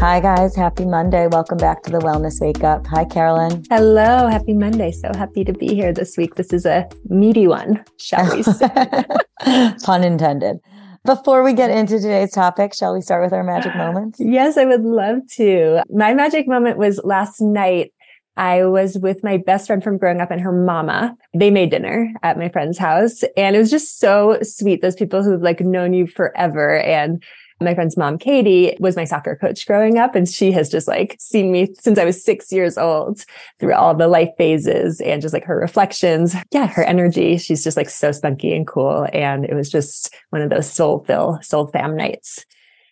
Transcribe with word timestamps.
Hi, 0.00 0.20
guys. 0.20 0.54
Happy 0.54 0.84
Monday. 0.84 1.26
Welcome 1.26 1.58
back 1.58 1.82
to 1.82 1.90
the 1.90 1.98
Wellness 1.98 2.40
Wake 2.40 2.62
Up. 2.62 2.86
Hi, 2.86 3.04
Carolyn. 3.04 3.64
Hello. 3.68 4.28
Happy 4.28 4.54
Monday. 4.54 4.92
So 4.92 5.10
happy 5.16 5.42
to 5.42 5.52
be 5.52 5.74
here 5.74 5.92
this 5.92 6.16
week. 6.16 6.36
This 6.36 6.52
is 6.52 6.64
a 6.64 6.88
meaty 7.08 7.48
one, 7.48 7.84
shall 7.98 8.32
we 8.32 8.44
say? 8.44 8.68
Pun 9.82 10.04
intended. 10.04 10.58
Before 11.04 11.42
we 11.42 11.52
get 11.52 11.72
into 11.72 11.98
today's 11.98 12.30
topic, 12.30 12.74
shall 12.74 12.94
we 12.94 13.00
start 13.00 13.24
with 13.24 13.32
our 13.32 13.42
magic 13.42 13.74
moments? 13.74 14.20
Yes, 14.20 14.56
I 14.56 14.66
would 14.66 14.84
love 14.84 15.18
to. 15.32 15.82
My 15.90 16.14
magic 16.14 16.46
moment 16.46 16.78
was 16.78 17.00
last 17.02 17.40
night. 17.40 17.92
I 18.36 18.66
was 18.66 18.96
with 18.96 19.24
my 19.24 19.36
best 19.36 19.66
friend 19.66 19.82
from 19.82 19.98
growing 19.98 20.20
up 20.20 20.30
and 20.30 20.40
her 20.40 20.52
mama. 20.52 21.16
They 21.34 21.50
made 21.50 21.72
dinner 21.72 22.12
at 22.22 22.38
my 22.38 22.48
friend's 22.50 22.78
house 22.78 23.24
and 23.36 23.56
it 23.56 23.58
was 23.58 23.70
just 23.70 23.98
so 23.98 24.38
sweet. 24.42 24.80
Those 24.80 24.94
people 24.94 25.24
who've 25.24 25.42
like 25.42 25.58
known 25.58 25.92
you 25.92 26.06
forever 26.06 26.78
and 26.78 27.20
my 27.60 27.74
friend's 27.74 27.96
mom, 27.96 28.18
Katie, 28.18 28.76
was 28.80 28.96
my 28.96 29.04
soccer 29.04 29.36
coach 29.36 29.66
growing 29.66 29.98
up. 29.98 30.14
And 30.14 30.28
she 30.28 30.52
has 30.52 30.70
just 30.70 30.86
like 30.88 31.16
seen 31.18 31.50
me 31.50 31.68
since 31.78 31.98
I 31.98 32.04
was 32.04 32.22
six 32.22 32.52
years 32.52 32.78
old 32.78 33.24
through 33.58 33.74
all 33.74 33.94
the 33.94 34.08
life 34.08 34.30
phases 34.38 35.00
and 35.00 35.20
just 35.20 35.34
like 35.34 35.44
her 35.44 35.58
reflections. 35.58 36.34
Yeah, 36.52 36.66
her 36.66 36.84
energy. 36.84 37.36
She's 37.38 37.64
just 37.64 37.76
like 37.76 37.88
so 37.88 38.12
spunky 38.12 38.54
and 38.54 38.66
cool. 38.66 39.06
And 39.12 39.44
it 39.44 39.54
was 39.54 39.70
just 39.70 40.14
one 40.30 40.42
of 40.42 40.50
those 40.50 40.70
soul 40.70 41.04
fill, 41.06 41.38
soul 41.42 41.66
fam 41.66 41.96
nights. 41.96 42.44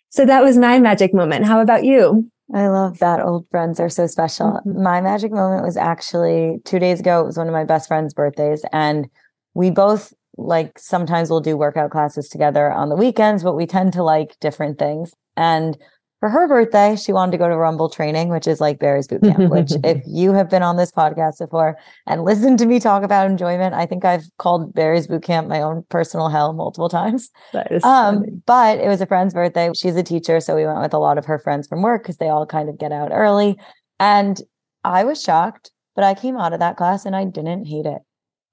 So 0.09 0.25
that 0.25 0.43
was 0.43 0.57
my 0.57 0.79
magic 0.79 1.13
moment. 1.13 1.45
How 1.45 1.59
about 1.59 1.83
you? 1.83 2.29
I 2.53 2.67
love 2.67 2.99
that 2.99 3.19
old 3.19 3.45
friends 3.49 3.79
are 3.79 3.89
so 3.89 4.07
special. 4.07 4.61
Mm-hmm. 4.65 4.83
My 4.83 5.01
magic 5.01 5.31
moment 5.31 5.63
was 5.63 5.75
actually 5.75 6.59
two 6.63 6.79
days 6.79 6.99
ago. 6.99 7.21
It 7.21 7.25
was 7.25 7.37
one 7.37 7.47
of 7.47 7.53
my 7.53 7.65
best 7.65 7.87
friend's 7.87 8.13
birthdays. 8.13 8.63
And 8.71 9.09
we 9.53 9.69
both 9.69 10.13
like 10.37 10.77
sometimes 10.77 11.29
we'll 11.29 11.39
do 11.39 11.57
workout 11.57 11.91
classes 11.91 12.29
together 12.29 12.71
on 12.71 12.89
the 12.89 12.95
weekends, 12.95 13.43
but 13.43 13.55
we 13.55 13.65
tend 13.65 13.93
to 13.93 14.03
like 14.03 14.39
different 14.39 14.79
things. 14.79 15.13
And 15.35 15.77
for 16.19 16.29
her 16.29 16.47
birthday, 16.47 16.95
she 16.95 17.13
wanted 17.13 17.31
to 17.33 17.37
go 17.37 17.47
to 17.47 17.55
Rumble 17.55 17.89
training, 17.89 18.29
which 18.29 18.47
is 18.47 18.59
like 18.59 18.79
Barry's 18.79 19.07
boot 19.07 19.21
camp, 19.21 19.51
which 19.51 19.71
if 19.83 20.01
you 20.07 20.33
have 20.33 20.49
been 20.49 20.63
on 20.63 20.75
this 20.75 20.91
podcast 20.91 21.37
before 21.37 21.77
and 22.07 22.23
listened 22.23 22.57
to 22.59 22.65
me 22.65 22.79
talk 22.79 23.03
about 23.03 23.29
enjoyment, 23.29 23.75
I 23.75 23.85
think 23.85 24.03
I've 24.03 24.25
called 24.37 24.73
Barry's 24.73 25.05
boot 25.05 25.21
camp 25.21 25.47
my 25.47 25.61
own 25.61 25.83
personal 25.89 26.29
hell 26.29 26.53
multiple 26.53 26.89
times. 26.89 27.29
That 27.53 27.71
is 27.71 27.83
um, 27.83 28.19
funny. 28.19 28.41
but 28.47 28.79
it 28.79 28.87
was 28.87 28.99
a 28.99 29.05
friend's 29.05 29.35
birthday. 29.35 29.69
She's 29.75 29.95
a 29.95 30.03
teacher. 30.03 30.39
So 30.39 30.55
we 30.55 30.65
went 30.65 30.81
with 30.81 30.93
a 30.93 30.99
lot 30.99 31.19
of 31.19 31.25
her 31.25 31.37
friends 31.37 31.67
from 31.67 31.83
work 31.83 32.03
because 32.03 32.17
they 32.17 32.29
all 32.29 32.47
kind 32.47 32.67
of 32.67 32.79
get 32.79 32.91
out 32.91 33.11
early. 33.11 33.59
And 33.99 34.41
I 34.83 35.03
was 35.03 35.21
shocked, 35.21 35.71
but 35.95 36.03
I 36.03 36.15
came 36.15 36.35
out 36.37 36.53
of 36.53 36.59
that 36.59 36.77
class 36.77 37.05
and 37.05 37.15
I 37.15 37.25
didn't 37.25 37.65
hate 37.65 37.85
it. 37.85 38.01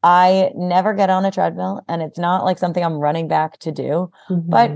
I 0.04 0.50
never 0.54 0.92
get 0.92 1.08
on 1.08 1.24
a 1.24 1.30
treadmill 1.30 1.80
and 1.88 2.02
it's 2.02 2.18
not 2.18 2.44
like 2.44 2.58
something 2.58 2.84
I'm 2.84 2.98
running 2.98 3.26
back 3.26 3.58
to 3.60 3.72
do, 3.72 4.10
mm-hmm. 4.28 4.50
but 4.50 4.70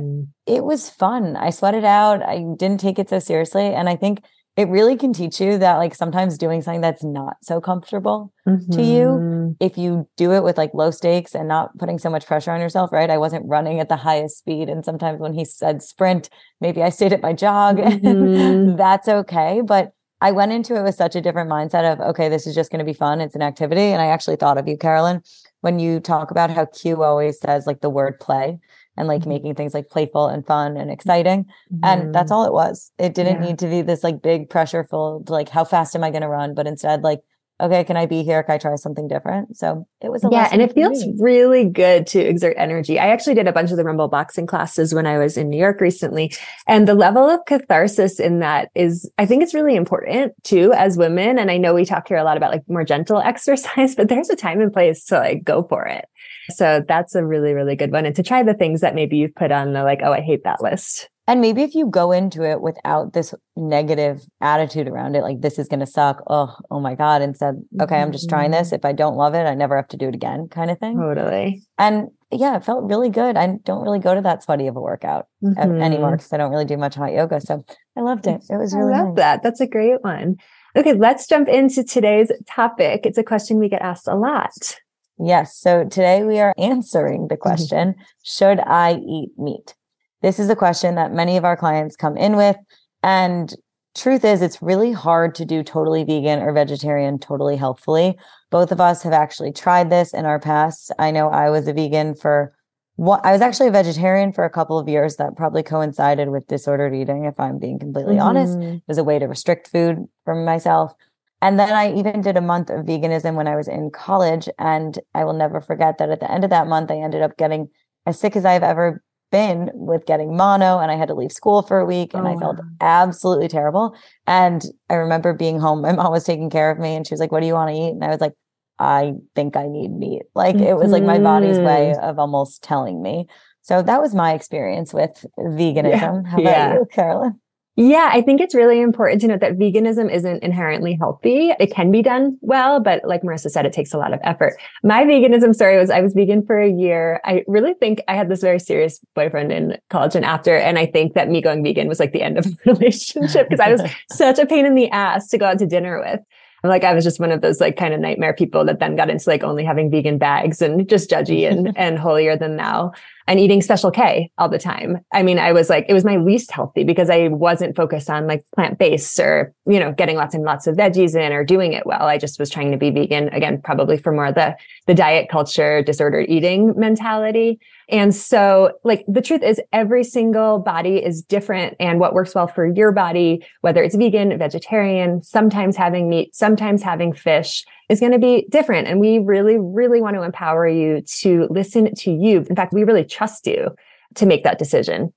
it 0.47 0.65
was 0.65 0.89
fun. 0.89 1.37
I 1.37 1.51
sweated 1.51 1.85
out. 1.85 2.23
I 2.23 2.47
didn't 2.57 2.81
take 2.81 2.99
it 2.99 3.11
so 3.11 3.19
seriously. 3.19 3.67
And 3.67 3.91
I 3.91 3.97
think 3.97 4.23
it 4.57 4.69
really 4.71 4.97
can 4.97 5.13
teach 5.13 5.39
you 5.39 5.59
that 5.59 5.77
like 5.77 5.95
sometimes 5.95 6.39
doing 6.39 6.63
something 6.63 6.81
that's 6.81 7.05
not 7.05 7.37
so 7.43 7.61
comfortable 7.61 8.33
mm-hmm. 8.49 8.73
to 8.73 8.83
you, 8.83 9.05
mm-hmm. 9.05 9.51
if 9.61 9.77
you 9.77 10.09
do 10.17 10.33
it 10.33 10.43
with 10.43 10.57
like 10.57 10.73
low 10.73 10.91
stakes 10.91 11.35
and 11.35 11.47
not 11.47 11.77
putting 11.77 11.99
so 11.99 12.09
much 12.09 12.27
pressure 12.27 12.51
on 12.51 12.61
yourself, 12.63 12.91
right? 12.91 13.11
I 13.11 13.19
wasn't 13.19 13.47
running 13.47 13.81
at 13.81 13.91
the 13.91 13.97
highest 13.97 14.39
speed. 14.39 14.71
And 14.71 14.83
sometimes 14.83 15.21
when 15.21 15.35
he 15.35 15.45
said 15.45 15.83
sprint, 15.83 16.31
maybe 16.63 16.83
I 16.83 16.89
stayed 16.89 17.13
at 17.13 17.21
my 17.21 17.35
jog. 17.35 17.79
Mm-hmm. 18.09 18.77
that's 18.77 19.09
okay. 19.09 19.61
But 19.65 19.93
I 20.21 20.33
went 20.33 20.53
into 20.53 20.75
it 20.75 20.83
with 20.83 20.95
such 20.95 21.15
a 21.15 21.21
different 21.21 21.51
mindset 21.51 21.93
of, 21.93 22.01
okay, 22.01 22.29
this 22.29 22.47
is 22.47 22.55
just 22.55 22.71
going 22.71 22.81
to 22.81 22.85
be 22.85 22.93
fun. 22.93 23.21
It's 23.21 23.37
an 23.37 23.43
activity. 23.43 23.93
And 23.93 24.03
I 24.03 24.07
actually 24.07 24.37
thought 24.37 24.59
of 24.59 24.67
you, 24.67 24.77
Carolyn, 24.77 25.23
when 25.61 25.79
you 25.79 26.01
talk 26.01 26.31
about 26.31 26.51
how 26.51 26.67
Q 26.67 27.03
always 27.03 27.39
says 27.39 27.67
like 27.67 27.81
the 27.81 27.91
word 27.91 28.19
play 28.19 28.59
and 28.97 29.07
like 29.07 29.21
mm-hmm. 29.21 29.31
making 29.31 29.55
things 29.55 29.75
like 29.75 29.89
playful 29.89 30.27
and 30.27 30.45
fun 30.45 30.77
and 30.77 30.91
exciting. 30.91 31.45
Mm-hmm. 31.73 31.85
And 31.85 32.15
that's 32.15 32.33
all 32.33 32.45
it 32.45 32.53
was. 32.53 32.91
It 32.99 33.15
didn't 33.15 33.43
yeah. 33.43 33.49
need 33.49 33.59
to 33.61 33.69
be 33.69 33.83
this 33.83 34.03
like 34.03 34.21
big 34.21 34.51
pressure 34.51 34.85
filled, 34.91 35.31
like, 35.31 35.49
how 35.49 35.65
fast 35.65 35.95
am 35.95 36.03
I 36.03 36.11
going 36.11 36.23
to 36.23 36.29
run? 36.29 36.55
But 36.55 36.67
instead, 36.67 37.03
like, 37.03 37.21
okay, 37.61 37.85
can 37.85 37.97
I 37.97 38.07
be 38.07 38.23
here? 38.23 38.43
Can 38.43 38.55
I 38.55 38.59
try 38.59 38.75
something 38.77 39.09
different? 39.09 39.57
So 39.57 39.87
it 40.01 40.11
was 40.11 40.25
a 40.25 40.29
yeah, 40.31 40.49
and 40.53 40.63
it 40.63 40.75
feels 40.75 41.05
me. 41.05 41.17
really 41.19 41.65
good 41.65 42.07
to 42.09 42.21
exert 42.21 42.55
energy. 42.57 42.99
I 42.99 43.09
actually 43.09 43.35
did 43.35 43.49
a 43.49 43.53
bunch 43.53 43.71
of 43.71 43.77
the 43.77 43.85
Rumble 43.85 44.09
boxing 44.09 44.47
classes 44.47 44.95
when 44.95 45.07
I 45.07 45.19
was 45.19 45.37
in 45.37 45.49
New 45.49 45.59
York 45.59 45.81
recently, 45.81 46.33
and 46.67 46.87
the 46.87 46.95
level 46.95 47.29
of 47.29 47.41
catharsis 47.47 48.21
in 48.21 48.41
that 48.41 48.71
is, 48.75 49.11
I 49.19 49.27
think, 49.27 49.43
it's 49.43 49.55
really 49.55 49.77
important 49.77 50.33
too 50.45 50.73
as 50.75 50.97
women. 50.97 51.39
And 51.39 51.51
I 51.51 51.57
know 51.57 51.75
we 51.75 51.85
talk 51.85 52.09
here 52.09 52.17
a 52.17 52.25
lot 52.25 52.37
about 52.37 52.53
like 52.53 52.69
more 52.69 52.85
gentle 52.85 53.21
exercise, 53.25 53.95
but 53.95 54.09
there's 54.09 54.31
a 54.31 54.37
time 54.37 54.61
and 54.61 54.73
place 54.73 55.05
to 55.07 55.19
like 55.19 55.45
go 55.45 55.63
for 55.65 55.87
it. 55.87 56.07
So 56.51 56.83
that's 56.87 57.15
a 57.15 57.25
really, 57.25 57.53
really 57.53 57.77
good 57.77 57.93
one. 57.93 58.07
And 58.07 58.17
to 58.17 58.23
try 58.23 58.43
the 58.43 58.55
things 58.55 58.81
that 58.81 58.95
maybe 58.95 59.19
you've 59.19 59.35
put 59.35 59.53
on 59.53 59.73
the 59.73 59.83
like, 59.83 60.01
oh, 60.03 60.13
I 60.13 60.21
hate 60.21 60.45
that 60.45 60.63
list. 60.63 61.09
And 61.29 61.43
maybe 61.43 61.63
if 61.63 61.75
you 61.75 61.87
go 61.87 62.11
into 62.11 62.43
it 62.43 62.63
without 62.63 63.13
this 63.13 63.35
negative 63.55 64.23
attitude 64.41 64.89
around 64.89 65.15
it, 65.15 65.21
like 65.21 65.43
this 65.43 65.59
is 65.59 65.69
going 65.69 65.81
to 65.81 65.87
suck. 65.87 66.23
Oh, 66.27 66.57
oh 66.71 66.81
my 66.81 66.95
God. 66.95 67.21
And 67.21 67.37
said, 67.37 67.63
okay, 67.83 67.97
I'm 68.01 68.13
just 68.13 68.31
trying 68.31 68.51
this. 68.51 68.69
Mm-hmm. 68.69 68.77
If 68.77 68.85
I 68.87 68.93
don't 68.93 69.15
love 69.15 69.35
it, 69.35 69.45
I 69.45 69.55
never 69.55 69.77
have 69.77 69.89
to 69.89 69.99
do 69.99 70.09
it 70.09 70.15
again 70.15 70.49
kind 70.49 70.71
of 70.71 70.79
thing. 70.79 70.97
Totally. 70.97 71.63
And 71.77 72.09
yeah, 72.33 72.57
it 72.57 72.65
felt 72.65 72.85
really 72.85 73.11
good. 73.11 73.37
I 73.37 73.59
don't 73.63 73.83
really 73.83 73.99
go 73.99 74.15
to 74.15 74.23
that 74.23 74.43
sweaty 74.43 74.69
of 74.69 74.77
a 74.77 74.81
workout 74.81 75.27
mm-hmm. 75.45 75.83
anymore 75.83 76.13
because 76.13 76.33
I 76.33 76.39
don't 76.39 76.51
really 76.51 76.65
do 76.65 76.79
much 76.79 76.95
hot 76.95 77.13
yoga. 77.13 77.43
So 77.43 77.63
I 77.95 78.01
loved 78.01 78.27
it. 78.27 78.43
It 78.49 78.57
was 78.57 78.75
really 78.75 78.95
I 78.95 79.01
love 79.01 79.09
nice. 79.09 79.17
that. 79.17 79.43
That's 79.43 79.61
a 79.61 79.67
great 79.67 80.03
one. 80.03 80.37
Okay, 80.77 80.95
let's 80.95 81.27
jump 81.27 81.47
into 81.47 81.85
today's 81.85 82.33
topic. 82.47 83.05
It's 83.05 83.19
a 83.19 83.23
question 83.23 83.59
we 83.59 83.69
get 83.69 83.83
asked 83.83 84.09
a 84.09 84.17
lot. 84.17 84.79
Yes. 85.19 85.59
So 85.59 85.85
today 85.85 86.23
we 86.25 86.39
are 86.39 86.55
answering 86.57 87.29
the 87.29 87.35
mm-hmm. 87.35 87.43
question, 87.43 87.97
should 88.23 88.61
I 88.61 88.95
eat 88.95 89.33
meat? 89.37 89.75
This 90.23 90.39
is 90.39 90.51
a 90.51 90.57
question 90.57 90.95
that 90.97 91.13
many 91.13 91.37
of 91.37 91.45
our 91.45 91.57
clients 91.57 91.97
come 91.97 92.17
in 92.17 92.37
with. 92.37 92.57
And 93.03 93.55
truth 93.95 94.25
is, 94.25 94.43
it's 94.43 94.63
really 94.63 94.93
hard 94.93 95.35
to 95.37 95.45
do 95.45 95.63
totally 95.63 96.05
vegan 96.05 96.41
or 96.41 96.53
vegetarian 96.53 97.19
totally 97.19 97.57
healthfully. 97.57 98.19
Both 98.51 98.73
of 98.73 98.81
us 98.81 99.03
have 99.03 99.13
actually 99.13 99.53
tried 99.53 99.91
this 99.91 100.15
in 100.15 100.25
our 100.25 100.39
past. 100.39 100.93
I 100.99 101.11
know 101.11 101.29
I 101.29 101.51
was 101.51 101.69
a 101.69 101.73
vegan 101.73 102.15
for 102.15 102.55
what 102.97 103.25
I 103.25 103.31
was 103.31 103.41
actually 103.41 103.69
a 103.69 103.73
vegetarian 103.73 104.33
for 104.33 104.45
a 104.45 104.51
couple 104.51 104.77
of 104.77 104.89
years 104.89 105.17
that 105.17 105.37
probably 105.37 105.63
coincided 105.63 106.31
with 106.31 106.49
disordered 106.49 106.97
eating, 106.97 107.27
if 107.27 107.39
I'm 107.39 107.61
being 107.61 107.79
completely 107.79 108.17
mm-hmm. 108.17 108.27
honest. 108.27 108.59
It 108.59 108.83
was 108.89 108.99
a 108.99 109.05
way 109.05 109.21
to 109.21 109.27
restrict 109.27 109.69
food 109.69 110.09
from 110.25 110.45
myself. 110.45 110.93
And 111.41 111.61
then 111.61 111.71
I 111.71 111.95
even 111.95 112.21
did 112.21 112.37
a 112.37 112.41
month 112.41 112.71
of 112.71 112.87
veganism 112.87 113.37
when 113.37 113.47
I 113.47 113.55
was 113.55 113.69
in 113.69 113.93
college. 113.93 114.49
And 114.59 114.99
I 115.15 115.25
will 115.25 115.33
never 115.33 115.61
forget 115.61 115.99
that 115.99 116.11
at 116.11 116.19
the 116.19 116.29
end 116.29 116.43
of 116.43 116.51
that 116.51 116.67
month, 116.67 116.91
I 116.91 116.97
ended 116.97 117.23
up 117.23 117.37
getting 117.37 117.69
as 118.05 118.19
sick 118.19 118.35
as 118.35 118.45
I've 118.45 118.65
ever 118.65 119.01
been 119.31 119.71
with 119.75 120.07
getting 120.07 120.37
mono 120.37 120.79
and 120.79 120.91
I 120.91 120.97
had 120.97 121.09
to 121.09 121.15
leave 121.15 121.33
school 121.33 121.63
for 121.63 121.79
a 121.79 121.85
week 121.85 122.15
and 122.15 122.27
oh, 122.27 122.31
I 122.31 122.37
felt 122.39 122.59
wow. 122.59 122.65
absolutely 122.81 123.49
terrible. 123.49 123.97
And 124.27 124.65
I 124.89 124.95
remember 124.95 125.33
being 125.33 125.61
home, 125.61 125.83
my 125.83 125.93
mom 125.93 126.13
was 126.13 126.25
taking 126.25 126.51
care 126.51 126.71
of 126.71 126.79
me 126.79 126.95
and 126.95 127.07
she 127.07 127.15
was 127.15 127.21
like, 127.21 127.33
What 127.33 127.41
do 127.41 127.47
you 127.47 127.55
want 127.55 127.71
to 127.71 127.77
eat? 127.77 127.91
And 127.91 128.05
I 128.05 128.09
was 128.09 128.21
like, 128.21 128.35
I 128.79 129.15
think 129.35 129.57
I 129.57 129.67
need 129.67 129.91
meat. 129.91 130.23
Like 130.35 130.57
it 130.57 130.75
was 130.75 130.93
like 130.93 131.03
my 131.03 131.19
body's 131.19 131.59
way 131.59 131.93
mm-hmm. 131.95 132.05
of 132.05 132.19
almost 132.19 132.63
telling 132.63 133.03
me. 133.03 133.27
So 133.63 133.83
that 133.83 134.01
was 134.01 134.15
my 134.15 134.35
experience 134.35 134.95
with 134.95 135.27
veganism. 135.39 136.25
Yeah. 136.25 136.31
How 136.31 136.39
about 136.39 136.43
yeah. 136.43 136.75
you, 136.75 136.87
Carolyn? 136.91 137.41
Yeah, 137.81 138.11
I 138.13 138.23
think 138.23 138.41
it's 138.41 138.57
really 138.57 138.81
important 138.81 139.21
to 139.21 139.29
note 139.29 139.39
that 139.39 139.57
veganism 139.57 140.13
isn't 140.13 140.43
inherently 140.43 140.97
healthy. 140.99 141.53
It 141.61 141.73
can 141.73 141.93
be 141.93 142.03
done 142.03 142.37
well, 142.41 142.81
but 142.81 143.05
like 143.05 143.23
Marissa 143.23 143.51
said, 143.51 143.67
it 143.67 143.73
takes 143.73 143.95
a 143.95 143.99
lot 143.99 144.13
of 144.13 144.19
effort. 144.25 144.61
My 144.83 145.05
veganism 145.05 145.55
story 145.55 145.79
was 145.79 145.89
I 145.89 146.01
was 146.01 146.13
vegan 146.13 146.45
for 146.45 146.61
a 146.61 146.69
year. 146.69 147.21
I 147.25 147.45
really 147.47 147.75
think 147.75 148.03
I 148.09 148.17
had 148.17 148.29
this 148.29 148.41
very 148.41 148.59
serious 148.59 148.99
boyfriend 149.15 149.53
in 149.53 149.79
college 149.91 150.17
and 150.17 150.25
after. 150.25 150.57
And 150.57 150.77
I 150.77 150.87
think 150.87 151.15
that 151.15 151.29
me 151.29 151.41
going 151.41 151.63
vegan 151.63 151.87
was 151.87 152.01
like 152.01 152.11
the 152.11 152.21
end 152.21 152.37
of 152.37 152.47
the 152.47 152.57
relationship 152.67 153.49
because 153.49 153.61
I 153.61 153.71
was 153.71 153.83
such 154.11 154.41
a 154.41 154.47
pain 154.47 154.67
in 154.67 154.75
the 154.75 154.91
ass 154.91 155.29
to 155.29 155.39
go 155.39 155.47
out 155.47 155.61
to 155.61 155.67
dinner 155.67 156.01
with. 156.01 156.19
I'm 156.65 156.71
Like 156.71 156.83
I 156.83 156.95
was 156.95 157.05
just 157.05 157.21
one 157.21 157.31
of 157.31 157.43
those 157.43 157.61
like 157.61 157.77
kind 157.77 157.95
of 157.95 158.01
nightmare 158.01 158.35
people 158.35 158.65
that 158.65 158.81
then 158.81 158.97
got 158.97 159.11
into 159.11 159.31
like 159.31 159.45
only 159.45 159.65
having 159.65 159.89
vegan 159.89 160.19
bags 160.19 160.61
and 160.61 160.89
just 160.89 161.11
judgy 161.11 161.49
and, 161.49 161.73
and 161.79 161.97
holier 161.97 162.37
than 162.37 162.57
thou 162.57 162.93
and 163.29 163.39
eating 163.39 163.61
special 163.61 163.91
K 163.91 164.33
all 164.39 164.49
the 164.49 164.59
time. 164.59 165.05
I 165.13 165.23
mean, 165.23 165.39
I 165.39 165.53
was 165.53 165.69
like, 165.69 165.85
it 165.87 165.93
was 165.93 166.05
my 166.05 166.17
least 166.17 166.51
healthy 166.51 166.83
because 166.83 167.11
I 167.11 167.29
wasn't 167.29 167.77
focused 167.77 168.09
on 168.09 168.27
like 168.27 168.45
plant 168.55 168.79
based 168.79 169.21
or, 169.21 169.55
you 169.67 169.79
know, 169.79 169.93
getting 169.93 170.17
lots 170.17 170.35
and 170.35 170.45
lots 170.45 170.67
of 170.67 170.77
veggies 170.77 171.15
in 171.15 171.33
or 171.33 171.45
doing 171.45 171.75
it 171.75 171.85
well. 171.85 172.07
I 172.07 172.17
just 172.17 172.41
was 172.41 172.49
trying 172.49 172.73
to 172.73 172.79
be 172.79 172.91
vegan 172.91 173.29
again, 173.29 173.61
probably 173.63 173.99
for 173.99 174.13
more 174.13 174.33
the, 174.33 174.57
the 174.87 174.95
diet 174.95 175.29
culture, 175.29 175.83
disordered 175.83 176.31
eating 176.31 176.73
mentality. 176.75 177.61
And 177.91 178.15
so 178.15 178.73
like 178.83 179.05
the 179.07 179.23
truth 179.23 179.43
is 179.43 179.61
every 179.75 180.05
single 180.05 180.59
body 180.59 180.97
is 180.97 181.23
different 181.23 181.77
and 181.79 182.01
what 182.01 182.15
works 182.15 182.35
well 182.35 182.47
for 182.47 182.67
your 182.67 182.93
body, 182.93 183.47
whether 183.61 183.83
it's 183.83 183.95
vegan, 183.95 184.37
vegetarian, 184.39 185.23
sometimes 185.23 185.77
having 185.77 186.09
meat, 186.09 186.35
sometimes 186.35 186.83
having 186.83 187.13
fish 187.13 187.65
is 187.89 188.01
going 188.01 188.13
to 188.13 188.19
be 188.19 188.47
different. 188.51 188.87
And 188.87 189.01
we 189.01 189.19
really, 189.19 189.59
really 189.59 190.01
want 190.01 190.17
to 190.17 190.23
empower 190.23 190.69
you 190.69 191.01
to 191.21 191.47
listen 191.51 191.95
to 191.95 192.11
you. 192.11 192.45
In 192.49 192.57
fact, 192.57 192.73
we 192.73 192.85
really 192.85 193.05
trust 193.05 193.47
you 193.47 193.75
to 194.15 194.27
make 194.27 194.45
that 194.45 194.59
decision. 194.59 195.13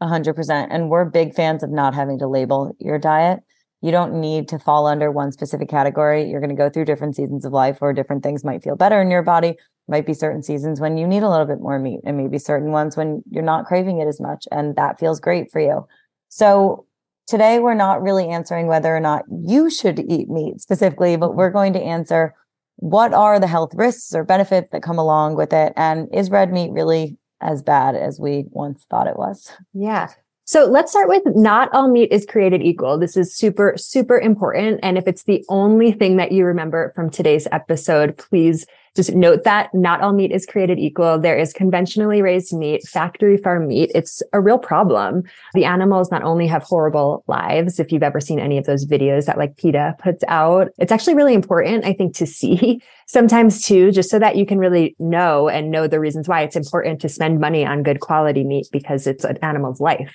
Hundred 0.00 0.34
percent. 0.34 0.72
And 0.72 0.90
we're 0.90 1.04
big 1.04 1.32
fans 1.32 1.62
of 1.62 1.70
not 1.70 1.94
having 1.94 2.18
to 2.18 2.26
label 2.26 2.74
your 2.80 2.98
diet. 2.98 3.40
You 3.82 3.92
don't 3.92 4.20
need 4.20 4.48
to 4.48 4.58
fall 4.58 4.86
under 4.86 5.10
one 5.10 5.30
specific 5.32 5.68
category. 5.68 6.28
You're 6.28 6.40
going 6.40 6.50
to 6.50 6.56
go 6.56 6.68
through 6.68 6.86
different 6.86 7.14
seasons 7.14 7.44
of 7.44 7.52
life 7.52 7.80
where 7.80 7.92
different 7.92 8.22
things 8.22 8.44
might 8.44 8.62
feel 8.62 8.76
better 8.76 9.00
in 9.00 9.10
your 9.10 9.22
body. 9.22 9.56
Might 9.88 10.06
be 10.06 10.14
certain 10.14 10.42
seasons 10.42 10.80
when 10.80 10.96
you 10.96 11.06
need 11.06 11.24
a 11.24 11.28
little 11.28 11.46
bit 11.46 11.60
more 11.60 11.78
meat, 11.78 12.00
and 12.04 12.16
maybe 12.16 12.38
certain 12.38 12.70
ones 12.70 12.96
when 12.96 13.22
you're 13.30 13.42
not 13.42 13.66
craving 13.66 13.98
it 13.98 14.06
as 14.06 14.20
much. 14.20 14.46
And 14.52 14.76
that 14.76 14.98
feels 15.00 15.18
great 15.18 15.50
for 15.50 15.60
you. 15.60 15.86
So 16.28 16.86
today 17.26 17.58
we're 17.58 17.74
not 17.74 18.02
really 18.02 18.28
answering 18.28 18.66
whether 18.66 18.94
or 18.94 19.00
not 19.00 19.24
you 19.30 19.70
should 19.70 19.98
eat 20.00 20.28
meat 20.28 20.60
specifically, 20.60 21.16
but 21.16 21.30
mm-hmm. 21.30 21.38
we're 21.38 21.50
going 21.50 21.72
to 21.74 21.82
answer 21.82 22.34
what 22.76 23.14
are 23.14 23.38
the 23.38 23.46
health 23.46 23.72
risks 23.74 24.14
or 24.14 24.24
benefits 24.24 24.68
that 24.72 24.82
come 24.82 24.98
along 24.98 25.36
with 25.36 25.52
it? 25.52 25.72
And 25.76 26.08
is 26.12 26.30
red 26.30 26.52
meat 26.52 26.72
really 26.72 27.16
as 27.40 27.62
bad 27.62 27.94
as 27.94 28.18
we 28.18 28.46
once 28.50 28.84
thought 28.90 29.06
it 29.06 29.16
was? 29.16 29.52
Yeah. 29.72 30.08
So 30.44 30.64
let's 30.64 30.90
start 30.90 31.08
with 31.08 31.22
not 31.36 31.72
all 31.72 31.88
meat 31.88 32.10
is 32.10 32.26
created 32.26 32.62
equal. 32.62 32.98
This 32.98 33.16
is 33.16 33.34
super, 33.34 33.74
super 33.76 34.18
important. 34.18 34.80
And 34.82 34.98
if 34.98 35.06
it's 35.06 35.22
the 35.22 35.44
only 35.48 35.92
thing 35.92 36.16
that 36.16 36.32
you 36.32 36.44
remember 36.44 36.92
from 36.96 37.10
today's 37.10 37.46
episode, 37.52 38.16
please 38.18 38.66
just 38.94 39.14
note 39.14 39.44
that 39.44 39.72
not 39.72 40.02
all 40.02 40.12
meat 40.12 40.32
is 40.32 40.44
created 40.44 40.78
equal. 40.78 41.18
There 41.18 41.38
is 41.38 41.52
conventionally 41.52 42.20
raised 42.20 42.52
meat, 42.52 42.86
factory 42.86 43.38
farm 43.38 43.68
meat. 43.68 43.90
It's 43.94 44.22
a 44.32 44.40
real 44.40 44.58
problem. 44.58 45.22
The 45.54 45.64
animals 45.64 46.10
not 46.10 46.22
only 46.22 46.46
have 46.46 46.62
horrible 46.62 47.24
lives, 47.26 47.80
if 47.80 47.90
you've 47.90 48.02
ever 48.02 48.20
seen 48.20 48.38
any 48.38 48.58
of 48.58 48.66
those 48.66 48.84
videos 48.84 49.24
that 49.26 49.38
like 49.38 49.56
PETA 49.56 49.96
puts 49.98 50.24
out, 50.28 50.68
it's 50.78 50.92
actually 50.92 51.14
really 51.14 51.34
important, 51.34 51.86
I 51.86 51.94
think, 51.94 52.14
to 52.16 52.26
see 52.26 52.82
sometimes 53.06 53.64
too, 53.64 53.92
just 53.92 54.10
so 54.10 54.18
that 54.18 54.36
you 54.36 54.44
can 54.44 54.58
really 54.58 54.94
know 54.98 55.48
and 55.48 55.70
know 55.70 55.86
the 55.86 56.00
reasons 56.00 56.28
why 56.28 56.42
it's 56.42 56.56
important 56.56 57.00
to 57.00 57.08
spend 57.08 57.40
money 57.40 57.64
on 57.64 57.82
good 57.82 58.00
quality 58.00 58.44
meat 58.44 58.66
because 58.72 59.06
it's 59.06 59.24
an 59.24 59.38
animal's 59.42 59.80
life. 59.80 60.14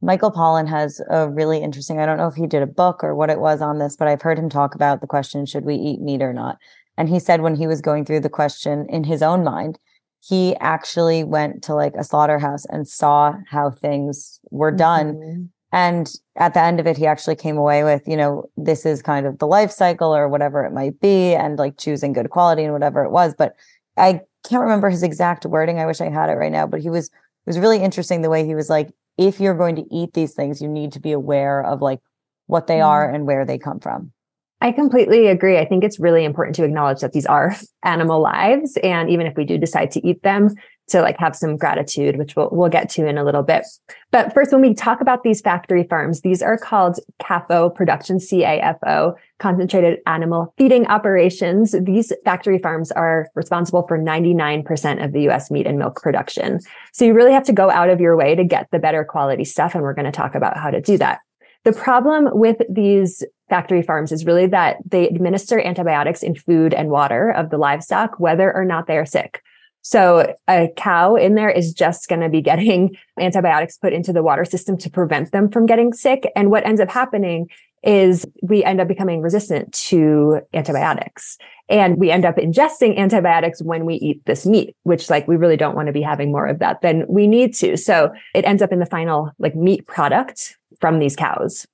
Michael 0.00 0.30
Pollan 0.30 0.68
has 0.68 1.00
a 1.10 1.28
really 1.28 1.58
interesting, 1.58 1.98
I 1.98 2.06
don't 2.06 2.18
know 2.18 2.28
if 2.28 2.36
he 2.36 2.46
did 2.46 2.62
a 2.62 2.68
book 2.68 3.02
or 3.02 3.16
what 3.16 3.30
it 3.30 3.40
was 3.40 3.60
on 3.60 3.78
this, 3.78 3.96
but 3.96 4.06
I've 4.06 4.22
heard 4.22 4.38
him 4.38 4.48
talk 4.48 4.76
about 4.76 5.00
the 5.00 5.08
question, 5.08 5.44
should 5.44 5.64
we 5.64 5.74
eat 5.74 6.00
meat 6.00 6.22
or 6.22 6.32
not? 6.32 6.58
And 6.98 7.08
he 7.08 7.20
said 7.20 7.40
when 7.40 7.54
he 7.54 7.68
was 7.68 7.80
going 7.80 8.04
through 8.04 8.20
the 8.20 8.28
question 8.28 8.84
in 8.90 9.04
his 9.04 9.22
own 9.22 9.44
mind, 9.44 9.78
he 10.20 10.56
actually 10.56 11.22
went 11.22 11.62
to 11.62 11.74
like 11.74 11.94
a 11.94 12.02
slaughterhouse 12.02 12.64
and 12.66 12.88
saw 12.88 13.34
how 13.48 13.70
things 13.70 14.40
were 14.50 14.72
done. 14.72 15.14
Mm-hmm. 15.14 15.42
And 15.70 16.12
at 16.36 16.54
the 16.54 16.60
end 16.60 16.80
of 16.80 16.88
it, 16.88 16.96
he 16.96 17.06
actually 17.06 17.36
came 17.36 17.56
away 17.56 17.84
with, 17.84 18.02
you 18.08 18.16
know, 18.16 18.50
this 18.56 18.84
is 18.84 19.00
kind 19.00 19.26
of 19.26 19.38
the 19.38 19.46
life 19.46 19.70
cycle 19.70 20.14
or 20.14 20.28
whatever 20.28 20.64
it 20.64 20.72
might 20.72 20.98
be, 21.00 21.34
and 21.34 21.56
like 21.56 21.78
choosing 21.78 22.12
good 22.12 22.30
quality 22.30 22.64
and 22.64 22.72
whatever 22.72 23.04
it 23.04 23.10
was. 23.10 23.32
But 23.32 23.54
I 23.96 24.22
can't 24.42 24.62
remember 24.62 24.90
his 24.90 25.04
exact 25.04 25.46
wording. 25.46 25.78
I 25.78 25.86
wish 25.86 26.00
I 26.00 26.08
had 26.08 26.30
it 26.30 26.34
right 26.34 26.50
now, 26.50 26.66
but 26.66 26.80
he 26.80 26.90
was, 26.90 27.06
it 27.06 27.46
was 27.46 27.58
really 27.60 27.78
interesting 27.78 28.22
the 28.22 28.30
way 28.30 28.44
he 28.44 28.56
was 28.56 28.68
like, 28.68 28.90
if 29.18 29.38
you're 29.38 29.54
going 29.54 29.76
to 29.76 29.86
eat 29.94 30.14
these 30.14 30.34
things, 30.34 30.60
you 30.60 30.68
need 30.68 30.92
to 30.92 31.00
be 31.00 31.12
aware 31.12 31.62
of 31.62 31.80
like 31.80 32.00
what 32.46 32.66
they 32.66 32.78
mm-hmm. 32.78 32.88
are 32.88 33.08
and 33.08 33.26
where 33.26 33.44
they 33.44 33.58
come 33.58 33.78
from. 33.78 34.10
I 34.60 34.72
completely 34.72 35.28
agree. 35.28 35.58
I 35.58 35.64
think 35.64 35.84
it's 35.84 36.00
really 36.00 36.24
important 36.24 36.56
to 36.56 36.64
acknowledge 36.64 37.00
that 37.00 37.12
these 37.12 37.26
are 37.26 37.54
animal 37.84 38.20
lives. 38.20 38.76
And 38.82 39.10
even 39.10 39.26
if 39.26 39.36
we 39.36 39.44
do 39.44 39.58
decide 39.58 39.90
to 39.92 40.06
eat 40.06 40.22
them, 40.22 40.54
to 40.88 41.02
like 41.02 41.18
have 41.18 41.36
some 41.36 41.56
gratitude, 41.56 42.16
which 42.16 42.34
we'll, 42.34 42.48
we'll 42.50 42.70
get 42.70 42.88
to 42.88 43.06
in 43.06 43.18
a 43.18 43.24
little 43.24 43.42
bit. 43.42 43.64
But 44.10 44.32
first, 44.32 44.52
when 44.52 44.62
we 44.62 44.74
talk 44.74 45.00
about 45.00 45.22
these 45.22 45.40
factory 45.40 45.84
farms, 45.84 46.22
these 46.22 46.42
are 46.42 46.56
called 46.56 46.98
CAFO 47.22 47.74
production, 47.74 48.16
CAFO, 48.16 49.14
concentrated 49.38 50.00
animal 50.06 50.54
feeding 50.56 50.86
operations. 50.86 51.74
These 51.78 52.12
factory 52.24 52.58
farms 52.58 52.90
are 52.92 53.28
responsible 53.34 53.86
for 53.86 53.98
99% 53.98 55.04
of 55.04 55.12
the 55.12 55.28
US 55.28 55.50
meat 55.50 55.66
and 55.66 55.78
milk 55.78 56.00
production. 56.00 56.60
So 56.92 57.04
you 57.04 57.12
really 57.12 57.32
have 57.32 57.44
to 57.44 57.52
go 57.52 57.70
out 57.70 57.90
of 57.90 58.00
your 58.00 58.16
way 58.16 58.34
to 58.34 58.44
get 58.44 58.68
the 58.72 58.78
better 58.78 59.04
quality 59.04 59.44
stuff. 59.44 59.74
And 59.74 59.82
we're 59.82 59.94
going 59.94 60.06
to 60.06 60.12
talk 60.12 60.34
about 60.34 60.56
how 60.56 60.70
to 60.70 60.80
do 60.80 60.96
that. 60.98 61.20
The 61.64 61.72
problem 61.72 62.28
with 62.32 62.62
these 62.70 63.22
factory 63.48 63.82
farms 63.82 64.12
is 64.12 64.26
really 64.26 64.46
that 64.46 64.76
they 64.86 65.08
administer 65.08 65.60
antibiotics 65.60 66.22
in 66.22 66.34
food 66.34 66.74
and 66.74 66.90
water 66.90 67.30
of 67.30 67.50
the 67.50 67.58
livestock, 67.58 68.18
whether 68.20 68.54
or 68.54 68.64
not 68.64 68.86
they 68.86 68.98
are 68.98 69.06
sick. 69.06 69.42
So 69.82 70.34
a 70.48 70.68
cow 70.76 71.16
in 71.16 71.34
there 71.34 71.50
is 71.50 71.72
just 71.72 72.08
going 72.08 72.20
to 72.20 72.28
be 72.28 72.42
getting 72.50 72.96
antibiotics 73.18 73.78
put 73.78 73.92
into 73.92 74.12
the 74.12 74.22
water 74.22 74.44
system 74.44 74.76
to 74.78 74.90
prevent 74.90 75.32
them 75.32 75.50
from 75.50 75.66
getting 75.66 75.92
sick. 75.92 76.30
And 76.36 76.50
what 76.50 76.66
ends 76.66 76.80
up 76.80 76.90
happening 76.90 77.48
is 77.84 78.26
we 78.42 78.64
end 78.64 78.80
up 78.80 78.88
becoming 78.88 79.22
resistant 79.22 79.72
to 79.72 80.40
antibiotics 80.52 81.38
and 81.68 81.96
we 81.96 82.10
end 82.10 82.24
up 82.24 82.36
ingesting 82.36 82.96
antibiotics 82.96 83.62
when 83.62 83.84
we 83.84 83.94
eat 83.96 84.24
this 84.26 84.44
meat, 84.44 84.74
which 84.82 85.08
like 85.08 85.28
we 85.28 85.36
really 85.36 85.56
don't 85.56 85.76
want 85.76 85.86
to 85.86 85.92
be 85.92 86.02
having 86.02 86.32
more 86.32 86.46
of 86.46 86.58
that 86.58 86.80
than 86.80 87.04
we 87.08 87.26
need 87.26 87.54
to. 87.54 87.76
So 87.76 88.10
it 88.34 88.44
ends 88.44 88.62
up 88.62 88.72
in 88.72 88.80
the 88.80 88.86
final 88.86 89.30
like 89.38 89.54
meat 89.54 89.86
product 89.86 90.56
from 90.80 90.98
these 90.98 91.14
cows. 91.14 91.66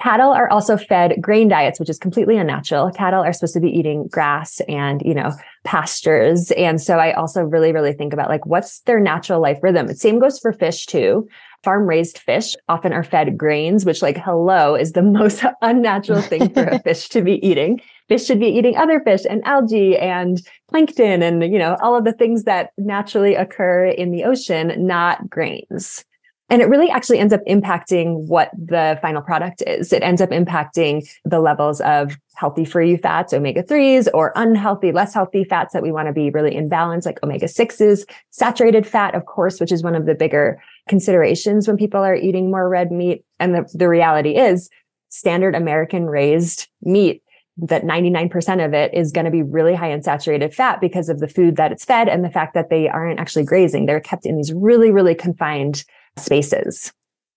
Cattle 0.00 0.30
are 0.30 0.48
also 0.50 0.78
fed 0.78 1.20
grain 1.20 1.48
diets, 1.48 1.78
which 1.78 1.90
is 1.90 1.98
completely 1.98 2.38
unnatural. 2.38 2.90
Cattle 2.90 3.22
are 3.22 3.32
supposed 3.32 3.52
to 3.54 3.60
be 3.60 3.68
eating 3.68 4.08
grass 4.08 4.60
and, 4.66 5.02
you 5.02 5.12
know, 5.12 5.32
pastures. 5.64 6.50
And 6.52 6.80
so 6.80 6.96
I 6.96 7.12
also 7.12 7.42
really, 7.42 7.72
really 7.72 7.92
think 7.92 8.14
about 8.14 8.30
like, 8.30 8.46
what's 8.46 8.80
their 8.80 8.98
natural 8.98 9.40
life 9.40 9.58
rhythm? 9.62 9.86
The 9.86 9.94
same 9.94 10.18
goes 10.18 10.38
for 10.38 10.52
fish 10.54 10.86
too. 10.86 11.28
Farm 11.62 11.86
raised 11.86 12.18
fish 12.18 12.56
often 12.70 12.94
are 12.94 13.04
fed 13.04 13.36
grains, 13.36 13.84
which 13.84 14.00
like, 14.00 14.16
hello, 14.16 14.74
is 14.74 14.92
the 14.92 15.02
most 15.20 15.44
unnatural 15.60 16.22
thing 16.22 16.48
for 16.54 16.64
a 16.64 16.78
fish 16.82 17.10
to 17.10 17.20
be 17.20 17.46
eating. 17.46 17.80
Fish 18.08 18.24
should 18.24 18.40
be 18.40 18.46
eating 18.46 18.76
other 18.78 18.98
fish 19.00 19.22
and 19.28 19.44
algae 19.44 19.98
and 19.98 20.40
plankton 20.70 21.22
and, 21.22 21.42
you 21.42 21.58
know, 21.58 21.76
all 21.82 21.94
of 21.94 22.04
the 22.04 22.12
things 22.14 22.44
that 22.44 22.70
naturally 22.78 23.34
occur 23.34 23.84
in 23.84 24.10
the 24.10 24.24
ocean, 24.24 24.72
not 24.86 25.28
grains. 25.28 26.04
And 26.52 26.60
it 26.60 26.68
really 26.68 26.90
actually 26.90 27.18
ends 27.18 27.32
up 27.32 27.40
impacting 27.48 28.26
what 28.26 28.50
the 28.52 28.98
final 29.00 29.22
product 29.22 29.62
is. 29.66 29.90
It 29.90 30.02
ends 30.02 30.20
up 30.20 30.28
impacting 30.28 31.08
the 31.24 31.40
levels 31.40 31.80
of 31.80 32.18
healthy 32.34 32.68
you 32.84 32.98
fats, 32.98 33.32
omega 33.32 33.62
3s, 33.62 34.06
or 34.12 34.34
unhealthy, 34.36 34.92
less 34.92 35.14
healthy 35.14 35.44
fats 35.44 35.72
that 35.72 35.82
we 35.82 35.90
want 35.90 36.08
to 36.08 36.12
be 36.12 36.28
really 36.28 36.54
in 36.54 36.68
balance, 36.68 37.06
like 37.06 37.22
omega 37.22 37.46
6s, 37.46 38.04
saturated 38.28 38.86
fat, 38.86 39.14
of 39.14 39.24
course, 39.24 39.60
which 39.60 39.72
is 39.72 39.82
one 39.82 39.94
of 39.94 40.04
the 40.04 40.14
bigger 40.14 40.62
considerations 40.88 41.66
when 41.66 41.78
people 41.78 42.02
are 42.02 42.14
eating 42.14 42.50
more 42.50 42.68
red 42.68 42.92
meat. 42.92 43.24
And 43.40 43.54
the, 43.54 43.66
the 43.72 43.88
reality 43.88 44.36
is 44.36 44.68
standard 45.08 45.54
American 45.54 46.04
raised 46.04 46.68
meat 46.82 47.22
that 47.56 47.82
99% 47.82 48.62
of 48.62 48.74
it 48.74 48.92
is 48.92 49.10
going 49.10 49.24
to 49.24 49.30
be 49.30 49.42
really 49.42 49.74
high 49.74 49.90
in 49.90 50.02
saturated 50.02 50.54
fat 50.54 50.82
because 50.82 51.08
of 51.08 51.20
the 51.20 51.28
food 51.28 51.56
that 51.56 51.72
it's 51.72 51.86
fed 51.86 52.10
and 52.10 52.22
the 52.22 52.30
fact 52.30 52.52
that 52.52 52.68
they 52.68 52.90
aren't 52.90 53.20
actually 53.20 53.44
grazing. 53.46 53.86
They're 53.86 54.00
kept 54.00 54.26
in 54.26 54.36
these 54.36 54.52
really, 54.52 54.90
really 54.90 55.14
confined 55.14 55.84
spaces. 56.16 56.92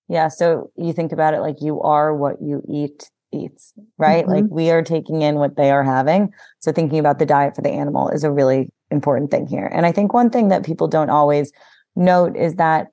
Yeah. 0.07 0.27
So 0.27 0.72
you 0.75 0.94
think 0.94 1.12
about 1.12 1.33
it 1.33 1.42
like 1.42 1.62
you 1.62 1.81
are 1.81 2.16
what 2.16 2.42
you 2.42 2.62
eat 2.69 3.10
eats, 3.31 3.74
right? 3.98 4.25
Mm-hmm. 4.25 4.33
Like 4.33 4.45
we 4.50 4.72
are 4.72 4.81
taking 4.81 5.22
in 5.22 5.36
what 5.36 5.57
they 5.57 5.72
are 5.72 5.83
having. 5.83 6.31
So 6.60 6.72
thinking 6.72 7.00
about 7.00 7.19
the 7.19 7.25
diet 7.25 7.56
for 7.56 7.62
the 7.62 7.72
animal 7.72 8.10
is 8.10 8.24
a 8.24 8.31
really 8.31 8.69
important 8.92 9.31
thing 9.31 9.48
here. 9.48 9.69
And 9.74 9.86
I 9.86 9.92
think 9.92 10.13
one 10.13 10.30
thing 10.30 10.50
that 10.50 10.66
people 10.66 10.88
don't 10.88 11.10
always 11.10 11.51
note 11.95 12.38
is 12.38 12.56
that 12.56 12.88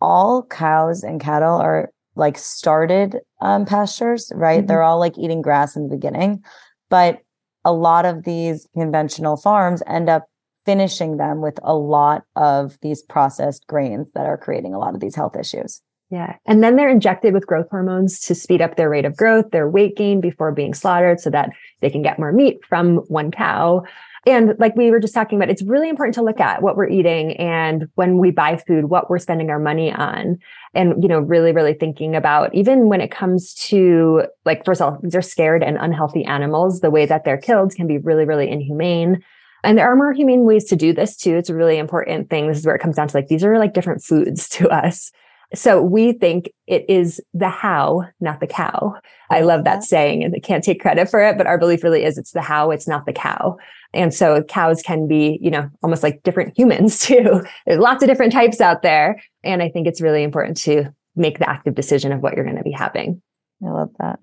all 0.00 0.44
cows 0.44 1.02
and 1.02 1.20
cattle 1.20 1.56
are 1.56 1.90
like 2.14 2.38
started 2.38 3.16
um, 3.40 3.64
pastures, 3.64 4.30
right? 4.34 4.60
Mm-hmm. 4.60 4.66
They're 4.66 4.82
all 4.82 4.98
like 4.98 5.18
eating 5.18 5.42
grass 5.42 5.76
in 5.76 5.84
the 5.84 5.94
beginning. 5.94 6.44
But 6.90 7.20
a 7.64 7.72
lot 7.72 8.04
of 8.04 8.24
these 8.24 8.66
conventional 8.74 9.36
farms 9.36 9.82
end 9.86 10.08
up 10.08 10.26
finishing 10.68 11.16
them 11.16 11.40
with 11.40 11.58
a 11.62 11.74
lot 11.74 12.24
of 12.36 12.76
these 12.82 13.00
processed 13.00 13.66
grains 13.68 14.12
that 14.12 14.26
are 14.26 14.36
creating 14.36 14.74
a 14.74 14.78
lot 14.78 14.94
of 14.94 15.00
these 15.00 15.14
health 15.14 15.34
issues. 15.34 15.80
Yeah. 16.10 16.36
And 16.44 16.62
then 16.62 16.76
they're 16.76 16.90
injected 16.90 17.32
with 17.32 17.46
growth 17.46 17.68
hormones 17.70 18.20
to 18.20 18.34
speed 18.34 18.60
up 18.60 18.76
their 18.76 18.90
rate 18.90 19.06
of 19.06 19.16
growth, 19.16 19.46
their 19.50 19.66
weight 19.66 19.96
gain 19.96 20.20
before 20.20 20.52
being 20.52 20.74
slaughtered 20.74 21.20
so 21.20 21.30
that 21.30 21.48
they 21.80 21.88
can 21.88 22.02
get 22.02 22.18
more 22.18 22.32
meat 22.32 22.58
from 22.66 22.98
one 23.08 23.30
cow. 23.30 23.82
And 24.26 24.56
like 24.58 24.76
we 24.76 24.90
were 24.90 25.00
just 25.00 25.14
talking 25.14 25.38
about, 25.38 25.48
it's 25.48 25.62
really 25.62 25.88
important 25.88 26.14
to 26.16 26.22
look 26.22 26.38
at 26.38 26.60
what 26.60 26.76
we're 26.76 26.90
eating 26.90 27.34
and 27.38 27.88
when 27.94 28.18
we 28.18 28.30
buy 28.30 28.58
food, 28.58 28.90
what 28.90 29.08
we're 29.08 29.18
spending 29.18 29.48
our 29.48 29.58
money 29.58 29.90
on. 29.90 30.36
And, 30.74 31.02
you 31.02 31.08
know, 31.08 31.20
really, 31.20 31.52
really 31.52 31.72
thinking 31.72 32.14
about 32.14 32.54
even 32.54 32.90
when 32.90 33.00
it 33.00 33.10
comes 33.10 33.54
to 33.68 34.24
like, 34.44 34.66
first 34.66 34.82
of 34.82 34.92
all, 34.92 35.00
these 35.02 35.14
are 35.14 35.22
scared 35.22 35.62
and 35.62 35.78
unhealthy 35.80 36.26
animals. 36.26 36.80
The 36.80 36.90
way 36.90 37.06
that 37.06 37.24
they're 37.24 37.38
killed 37.38 37.74
can 37.74 37.86
be 37.86 37.96
really, 37.96 38.26
really 38.26 38.50
inhumane. 38.50 39.22
And 39.64 39.76
there 39.76 39.90
are 39.90 39.96
more 39.96 40.12
humane 40.12 40.44
ways 40.44 40.64
to 40.66 40.76
do 40.76 40.92
this 40.92 41.16
too. 41.16 41.36
It's 41.36 41.50
a 41.50 41.54
really 41.54 41.78
important 41.78 42.30
thing. 42.30 42.48
This 42.48 42.58
is 42.58 42.66
where 42.66 42.74
it 42.74 42.82
comes 42.82 42.96
down 42.96 43.08
to 43.08 43.16
like, 43.16 43.28
these 43.28 43.44
are 43.44 43.58
like 43.58 43.74
different 43.74 44.02
foods 44.02 44.48
to 44.50 44.68
us. 44.68 45.10
So 45.54 45.82
we 45.82 46.12
think 46.12 46.50
it 46.66 46.84
is 46.90 47.22
the 47.32 47.48
how, 47.48 48.04
not 48.20 48.40
the 48.40 48.46
cow. 48.46 48.94
I 49.30 49.40
love 49.40 49.64
that 49.64 49.82
saying 49.82 50.22
and 50.22 50.34
I 50.36 50.40
can't 50.40 50.62
take 50.62 50.80
credit 50.80 51.08
for 51.08 51.20
it, 51.20 51.38
but 51.38 51.46
our 51.46 51.58
belief 51.58 51.82
really 51.82 52.04
is 52.04 52.18
it's 52.18 52.32
the 52.32 52.42
how, 52.42 52.70
it's 52.70 52.86
not 52.86 53.06
the 53.06 53.14
cow. 53.14 53.56
And 53.94 54.12
so 54.12 54.42
cows 54.42 54.82
can 54.82 55.08
be, 55.08 55.38
you 55.40 55.50
know, 55.50 55.70
almost 55.82 56.02
like 56.02 56.22
different 56.22 56.56
humans 56.56 57.00
too. 57.06 57.42
There's 57.66 57.80
lots 57.80 58.02
of 58.02 58.08
different 58.08 58.32
types 58.32 58.60
out 58.60 58.82
there. 58.82 59.22
And 59.42 59.62
I 59.62 59.70
think 59.70 59.86
it's 59.86 60.02
really 60.02 60.22
important 60.22 60.58
to 60.58 60.92
make 61.16 61.38
the 61.38 61.48
active 61.48 61.74
decision 61.74 62.12
of 62.12 62.20
what 62.20 62.34
you're 62.34 62.44
going 62.44 62.56
to 62.56 62.62
be 62.62 62.70
having. 62.70 63.22
I 63.66 63.70
love 63.70 63.90
that. 64.00 64.20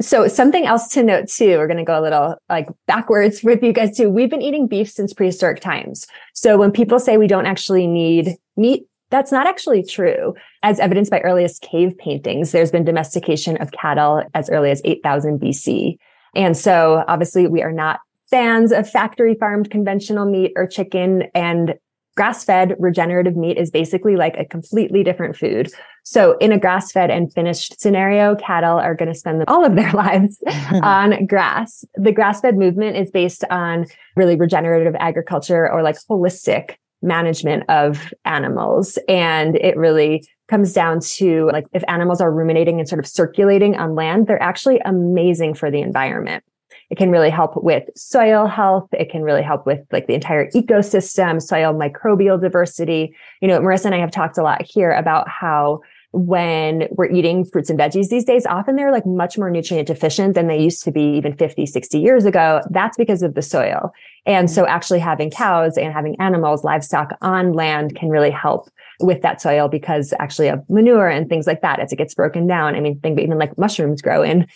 So 0.00 0.28
something 0.28 0.64
else 0.64 0.88
to 0.88 1.02
note 1.02 1.28
too, 1.28 1.58
we're 1.58 1.66
going 1.66 1.78
to 1.78 1.84
go 1.84 1.98
a 1.98 2.02
little 2.02 2.36
like 2.48 2.68
backwards 2.86 3.42
with 3.42 3.62
you 3.62 3.72
guys 3.72 3.96
too. 3.96 4.08
We've 4.08 4.30
been 4.30 4.42
eating 4.42 4.68
beef 4.68 4.90
since 4.90 5.12
prehistoric 5.12 5.60
times. 5.60 6.06
So 6.34 6.56
when 6.56 6.70
people 6.70 7.00
say 7.00 7.16
we 7.16 7.26
don't 7.26 7.46
actually 7.46 7.86
need 7.86 8.36
meat, 8.56 8.86
that's 9.10 9.32
not 9.32 9.46
actually 9.46 9.82
true. 9.82 10.34
As 10.62 10.78
evidenced 10.78 11.10
by 11.10 11.20
earliest 11.20 11.62
cave 11.62 11.96
paintings, 11.98 12.52
there's 12.52 12.70
been 12.70 12.84
domestication 12.84 13.56
of 13.56 13.72
cattle 13.72 14.22
as 14.34 14.48
early 14.50 14.70
as 14.70 14.82
8000 14.84 15.40
BC. 15.40 15.96
And 16.34 16.56
so 16.56 17.04
obviously 17.08 17.48
we 17.48 17.62
are 17.62 17.72
not 17.72 18.00
fans 18.30 18.70
of 18.70 18.88
factory 18.88 19.34
farmed 19.34 19.70
conventional 19.70 20.30
meat 20.30 20.52
or 20.54 20.66
chicken. 20.66 21.24
And 21.34 21.74
grass 22.18 22.42
fed 22.42 22.74
regenerative 22.80 23.36
meat 23.36 23.56
is 23.56 23.70
basically 23.70 24.16
like 24.16 24.36
a 24.36 24.44
completely 24.44 25.04
different 25.04 25.36
food. 25.36 25.70
So 26.02 26.36
in 26.38 26.50
a 26.50 26.58
grass 26.58 26.90
fed 26.90 27.12
and 27.12 27.32
finished 27.32 27.80
scenario, 27.80 28.34
cattle 28.34 28.76
are 28.76 28.96
going 28.96 29.08
to 29.08 29.14
spend 29.14 29.44
all 29.46 29.64
of 29.64 29.76
their 29.76 29.92
lives 30.04 30.42
on 30.82 31.26
grass. 31.26 31.84
The 31.94 32.10
grass 32.10 32.40
fed 32.40 32.56
movement 32.56 32.96
is 32.96 33.08
based 33.12 33.44
on 33.50 33.86
really 34.16 34.34
regenerative 34.34 34.96
agriculture 34.98 35.70
or 35.70 35.84
like 35.84 35.94
holistic 36.10 36.74
management 37.02 37.62
of 37.68 38.12
animals. 38.24 38.98
And 39.08 39.54
it 39.54 39.76
really 39.76 40.26
comes 40.48 40.72
down 40.72 40.98
to 40.98 41.48
like 41.52 41.66
if 41.72 41.84
animals 41.86 42.20
are 42.20 42.32
ruminating 42.32 42.80
and 42.80 42.88
sort 42.88 42.98
of 42.98 43.06
circulating 43.06 43.76
on 43.76 43.94
land, 43.94 44.26
they're 44.26 44.42
actually 44.42 44.80
amazing 44.84 45.54
for 45.54 45.70
the 45.70 45.82
environment. 45.82 46.42
It 46.90 46.96
can 46.96 47.10
really 47.10 47.30
help 47.30 47.62
with 47.62 47.84
soil 47.94 48.46
health. 48.46 48.88
It 48.92 49.10
can 49.10 49.22
really 49.22 49.42
help 49.42 49.66
with 49.66 49.80
like 49.92 50.06
the 50.06 50.14
entire 50.14 50.50
ecosystem, 50.50 51.40
soil 51.40 51.74
microbial 51.74 52.40
diversity. 52.40 53.14
You 53.42 53.48
know, 53.48 53.60
Marissa 53.60 53.86
and 53.86 53.94
I 53.94 53.98
have 53.98 54.10
talked 54.10 54.38
a 54.38 54.42
lot 54.42 54.62
here 54.62 54.92
about 54.92 55.28
how 55.28 55.82
when 56.12 56.88
we're 56.92 57.10
eating 57.10 57.44
fruits 57.44 57.68
and 57.68 57.78
veggies 57.78 58.08
these 58.08 58.24
days, 58.24 58.46
often 58.46 58.76
they're 58.76 58.90
like 58.90 59.04
much 59.04 59.36
more 59.36 59.50
nutrient 59.50 59.88
deficient 59.88 60.34
than 60.34 60.46
they 60.46 60.58
used 60.58 60.82
to 60.84 60.90
be 60.90 61.02
even 61.02 61.36
50, 61.36 61.66
60 61.66 62.00
years 62.00 62.24
ago. 62.24 62.62
That's 62.70 62.96
because 62.96 63.22
of 63.22 63.34
the 63.34 63.42
soil. 63.42 63.92
And 64.24 64.50
so 64.50 64.66
actually 64.66 65.00
having 65.00 65.30
cows 65.30 65.76
and 65.76 65.92
having 65.92 66.18
animals, 66.18 66.64
livestock 66.64 67.10
on 67.20 67.52
land 67.52 67.94
can 67.94 68.08
really 68.08 68.30
help 68.30 68.70
with 69.00 69.20
that 69.22 69.40
soil 69.40 69.68
because 69.68 70.14
actually 70.18 70.48
of 70.48 70.68
manure 70.68 71.08
and 71.08 71.28
things 71.28 71.46
like 71.46 71.60
that 71.60 71.78
as 71.78 71.92
it 71.92 71.96
gets 71.96 72.14
broken 72.14 72.46
down. 72.46 72.74
I 72.74 72.80
mean, 72.80 72.98
think 73.00 73.20
even 73.20 73.38
like 73.38 73.56
mushrooms 73.58 74.00
grow 74.00 74.22
in 74.22 74.46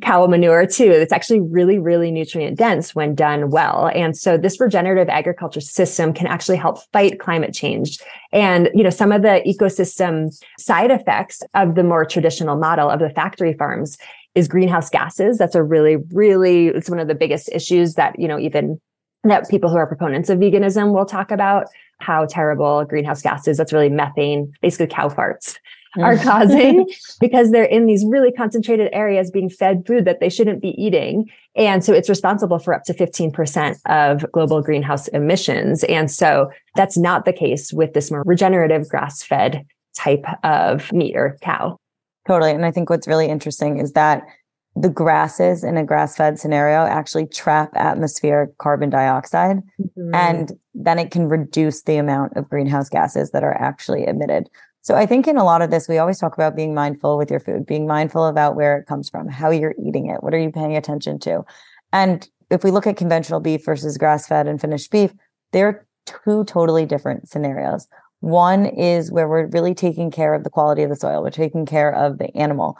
cow 0.00 0.26
manure 0.26 0.66
too. 0.66 0.90
It's 0.90 1.12
actually 1.12 1.40
really, 1.40 1.78
really 1.78 2.10
nutrient 2.10 2.56
dense 2.56 2.94
when 2.94 3.14
done 3.14 3.50
well. 3.50 3.90
And 3.94 4.16
so 4.16 4.38
this 4.38 4.58
regenerative 4.58 5.08
agriculture 5.08 5.60
system 5.60 6.14
can 6.14 6.26
actually 6.26 6.56
help 6.56 6.78
fight 6.92 7.20
climate 7.20 7.52
change. 7.52 7.98
And, 8.32 8.70
you 8.74 8.82
know, 8.82 8.90
some 8.90 9.12
of 9.12 9.22
the 9.22 9.42
ecosystem 9.46 10.34
side 10.58 10.90
effects 10.90 11.42
of 11.54 11.74
the 11.74 11.84
more 11.84 12.06
traditional 12.06 12.56
model 12.56 12.88
of 12.88 13.00
the 13.00 13.10
factory 13.10 13.52
farms 13.52 13.98
is 14.34 14.48
greenhouse 14.48 14.88
gases. 14.88 15.36
That's 15.36 15.54
a 15.54 15.62
really, 15.62 15.96
really, 16.12 16.68
it's 16.68 16.88
one 16.88 16.98
of 16.98 17.08
the 17.08 17.14
biggest 17.14 17.50
issues 17.52 17.94
that, 17.94 18.18
you 18.18 18.26
know, 18.26 18.38
even 18.38 18.80
that 19.24 19.48
people 19.50 19.68
who 19.68 19.76
are 19.76 19.86
proponents 19.86 20.30
of 20.30 20.38
veganism 20.38 20.94
will 20.94 21.04
talk 21.04 21.30
about 21.30 21.66
how 22.00 22.24
terrible 22.24 22.84
greenhouse 22.86 23.22
gases, 23.22 23.58
that's 23.58 23.72
really 23.72 23.90
methane, 23.90 24.52
basically 24.62 24.86
cow 24.86 25.08
farts 25.08 25.58
are 25.98 26.16
mm. 26.16 26.22
causing 26.22 26.90
because 27.20 27.50
they're 27.50 27.64
in 27.64 27.86
these 27.86 28.04
really 28.06 28.32
concentrated 28.32 28.88
areas 28.92 29.30
being 29.30 29.50
fed 29.50 29.84
food 29.86 30.04
that 30.04 30.20
they 30.20 30.28
shouldn't 30.28 30.62
be 30.62 30.70
eating. 30.82 31.30
And 31.54 31.84
so 31.84 31.92
it's 31.92 32.08
responsible 32.08 32.58
for 32.58 32.74
up 32.74 32.84
to 32.84 32.94
15% 32.94 33.78
of 33.86 34.30
global 34.32 34.62
greenhouse 34.62 35.08
emissions. 35.08 35.84
And 35.84 36.10
so 36.10 36.50
that's 36.76 36.96
not 36.96 37.24
the 37.24 37.32
case 37.32 37.72
with 37.72 37.92
this 37.92 38.10
more 38.10 38.22
regenerative 38.24 38.88
grass 38.88 39.22
fed 39.22 39.66
type 39.96 40.24
of 40.44 40.90
meat 40.92 41.16
or 41.16 41.36
cow. 41.42 41.76
Totally. 42.26 42.52
And 42.52 42.64
I 42.64 42.70
think 42.70 42.88
what's 42.88 43.08
really 43.08 43.26
interesting 43.26 43.78
is 43.78 43.92
that 43.92 44.22
the 44.74 44.88
grasses 44.88 45.64
in 45.64 45.76
a 45.76 45.84
grass 45.84 46.16
fed 46.16 46.38
scenario 46.38 46.86
actually 46.86 47.26
trap 47.26 47.72
atmospheric 47.74 48.56
carbon 48.58 48.88
dioxide 48.88 49.58
mm-hmm. 49.80 50.14
and 50.14 50.52
then 50.74 50.98
it 50.98 51.10
can 51.10 51.28
reduce 51.28 51.82
the 51.82 51.96
amount 51.96 52.34
of 52.36 52.48
greenhouse 52.48 52.88
gases 52.88 53.32
that 53.32 53.44
are 53.44 53.54
actually 53.54 54.06
emitted. 54.06 54.48
So 54.82 54.96
I 54.96 55.06
think 55.06 55.28
in 55.28 55.36
a 55.36 55.44
lot 55.44 55.62
of 55.62 55.70
this, 55.70 55.88
we 55.88 55.98
always 55.98 56.18
talk 56.18 56.34
about 56.34 56.56
being 56.56 56.74
mindful 56.74 57.16
with 57.16 57.30
your 57.30 57.38
food, 57.38 57.66
being 57.66 57.86
mindful 57.86 58.26
about 58.26 58.56
where 58.56 58.76
it 58.76 58.86
comes 58.86 59.08
from, 59.08 59.28
how 59.28 59.50
you're 59.50 59.76
eating 59.84 60.08
it, 60.10 60.22
what 60.24 60.34
are 60.34 60.40
you 60.40 60.50
paying 60.50 60.76
attention 60.76 61.20
to? 61.20 61.44
And 61.92 62.28
if 62.50 62.64
we 62.64 62.72
look 62.72 62.86
at 62.88 62.96
conventional 62.96 63.38
beef 63.38 63.64
versus 63.64 63.96
grass 63.96 64.26
fed 64.26 64.48
and 64.48 64.60
finished 64.60 64.90
beef, 64.90 65.12
they're 65.52 65.86
two 66.04 66.44
totally 66.44 66.84
different 66.84 67.28
scenarios. 67.28 67.86
One 68.20 68.66
is 68.66 69.12
where 69.12 69.28
we're 69.28 69.46
really 69.46 69.74
taking 69.74 70.10
care 70.10 70.34
of 70.34 70.42
the 70.42 70.50
quality 70.50 70.82
of 70.82 70.90
the 70.90 70.96
soil, 70.96 71.22
we're 71.22 71.30
taking 71.30 71.64
care 71.64 71.94
of 71.94 72.18
the 72.18 72.36
animal. 72.36 72.76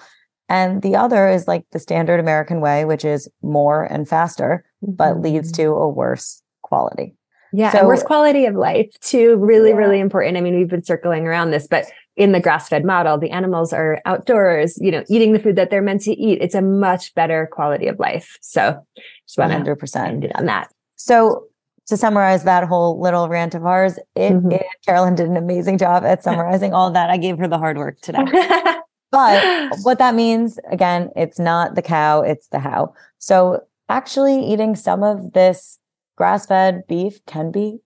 And 0.48 0.82
the 0.82 0.96
other 0.96 1.28
is 1.28 1.46
like 1.46 1.64
the 1.70 1.78
standard 1.78 2.18
American 2.18 2.60
way, 2.60 2.84
which 2.84 3.04
is 3.04 3.30
more 3.42 3.84
and 3.84 4.08
faster, 4.08 4.64
but 4.82 5.20
leads 5.20 5.52
mm-hmm. 5.52 5.62
to 5.62 5.68
a 5.70 5.88
worse 5.88 6.42
quality. 6.62 7.14
Yeah. 7.52 7.72
So, 7.72 7.86
worse 7.86 8.02
quality 8.02 8.46
of 8.46 8.54
life 8.54 8.88
too. 9.00 9.36
Really, 9.36 9.70
yeah. 9.70 9.76
really 9.76 10.00
important. 10.00 10.36
I 10.36 10.40
mean, 10.40 10.56
we've 10.56 10.68
been 10.68 10.84
circling 10.84 11.26
around 11.26 11.50
this, 11.50 11.66
but 11.66 11.86
in 12.16 12.32
the 12.32 12.40
grass 12.40 12.68
fed 12.68 12.84
model, 12.84 13.18
the 13.18 13.30
animals 13.30 13.72
are 13.72 14.00
outdoors, 14.04 14.78
you 14.80 14.90
know, 14.90 15.02
eating 15.08 15.32
the 15.32 15.38
food 15.38 15.56
that 15.56 15.70
they're 15.70 15.82
meant 15.82 16.02
to 16.02 16.12
eat. 16.12 16.38
It's 16.40 16.54
a 16.54 16.62
much 16.62 17.14
better 17.14 17.48
quality 17.50 17.86
of 17.86 17.98
life. 17.98 18.38
So 18.42 18.78
just 19.26 19.38
want 19.38 19.52
100% 19.52 20.30
on 20.34 20.46
that. 20.46 20.70
So 20.96 21.46
to 21.86 21.96
summarize 21.96 22.44
that 22.44 22.64
whole 22.64 23.00
little 23.00 23.28
rant 23.28 23.54
of 23.54 23.64
ours, 23.64 23.98
it, 24.14 24.32
mm-hmm. 24.32 24.52
it, 24.52 24.66
Carolyn 24.84 25.14
did 25.14 25.28
an 25.28 25.36
amazing 25.36 25.78
job 25.78 26.04
at 26.04 26.22
summarizing 26.22 26.74
all 26.74 26.90
that. 26.90 27.10
I 27.10 27.16
gave 27.16 27.38
her 27.38 27.48
the 27.48 27.58
hard 27.58 27.78
work 27.78 28.00
today. 28.00 28.24
but 29.10 29.76
what 29.82 29.98
that 29.98 30.14
means, 30.14 30.58
again, 30.70 31.10
it's 31.16 31.38
not 31.38 31.74
the 31.74 31.82
cow, 31.82 32.20
it's 32.20 32.48
the 32.48 32.58
how. 32.58 32.94
So 33.18 33.62
actually 33.88 34.44
eating 34.44 34.76
some 34.76 35.02
of 35.02 35.32
this 35.32 35.78
grass 36.22 36.46
fed 36.46 36.82
beef 36.86 37.18
can 37.26 37.50
be 37.50 37.78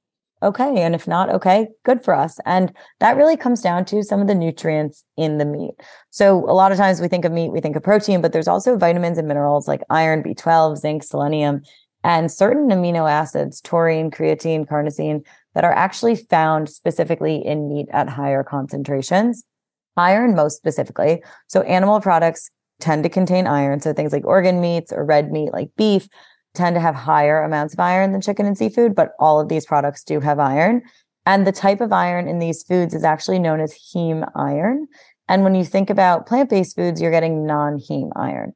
okay. 0.43 0.83
And 0.83 0.95
if 0.95 1.09
not 1.09 1.31
okay, 1.31 1.69
good 1.87 2.05
for 2.05 2.12
us. 2.12 2.38
And 2.45 2.71
that 3.00 3.16
really 3.16 3.35
comes 3.35 3.62
down 3.62 3.87
to 3.87 4.02
some 4.02 4.21
of 4.21 4.26
the 4.26 4.35
nutrients 4.35 5.05
in 5.16 5.38
the 5.38 5.47
meat. 5.47 5.71
So 6.11 6.40
a 6.40 6.52
lot 6.52 6.71
of 6.71 6.76
times 6.76 7.00
we 7.00 7.09
think 7.09 7.25
of 7.25 7.33
meat, 7.33 7.50
we 7.50 7.62
think 7.62 7.76
of 7.76 7.83
protein, 7.83 8.21
but 8.21 8.35
there's 8.35 8.47
also 8.47 8.76
vitamins 8.76 9.16
and 9.16 9.26
minerals 9.26 9.66
like 9.66 9.81
iron, 9.88 10.23
B12, 10.23 10.76
zinc, 10.76 11.02
selenium, 11.02 11.62
and 12.05 12.31
certain 12.31 12.69
amino 12.69 13.11
acids, 13.11 13.62
taurine, 13.62 14.11
creatine, 14.11 14.66
carnosine, 14.66 15.25
that 15.55 15.64
are 15.64 15.73
actually 15.73 16.16
found 16.16 16.69
specifically 16.69 17.37
in 17.43 17.71
meat 17.71 17.87
at 17.90 18.07
higher 18.07 18.45
concentrations. 18.45 19.45
Iron, 19.97 20.37
most 20.37 20.59
specifically. 20.59 21.23
So 21.47 21.62
animal 21.62 22.02
products 22.02 22.50
tend 22.81 23.02
to 23.05 23.09
contain 23.09 23.47
iron. 23.47 23.81
So 23.81 23.95
things 23.95 24.12
like 24.12 24.26
organ 24.26 24.61
meats 24.61 24.93
or 24.93 25.07
red 25.07 25.33
meat 25.33 25.55
like 25.55 25.71
beef 25.78 26.07
tend 26.56 26.75
to 26.75 26.80
have 26.80 26.94
higher 26.94 27.42
amounts 27.42 27.75
of 27.75 27.80
iron 27.80 28.12
than 28.12 28.20
chicken 28.20 28.46
and 28.46 28.56
seafood, 28.56 28.94
but 28.94 29.12
all 29.18 29.40
of 29.40 29.48
these 29.48 29.66
products 29.66 30.02
do 30.02 30.20
have 30.20 30.38
iron. 30.38 30.82
And 31.25 31.46
the 31.46 31.52
type 31.52 31.80
of 31.80 31.92
iron 31.92 32.28
in 32.28 32.38
these 32.38 32.62
foods 32.62 32.94
is 32.94 33.04
actually 33.04 33.38
known 33.38 33.60
as 33.60 33.78
heme 33.94 34.28
iron. 34.34 34.86
And 35.28 35.42
when 35.42 35.54
you 35.54 35.64
think 35.64 35.90
about 35.90 36.26
plant 36.26 36.50
based 36.50 36.76
foods, 36.76 37.00
you're 37.00 37.10
getting 37.10 37.46
non 37.46 37.78
heme 37.78 38.10
iron. 38.16 38.52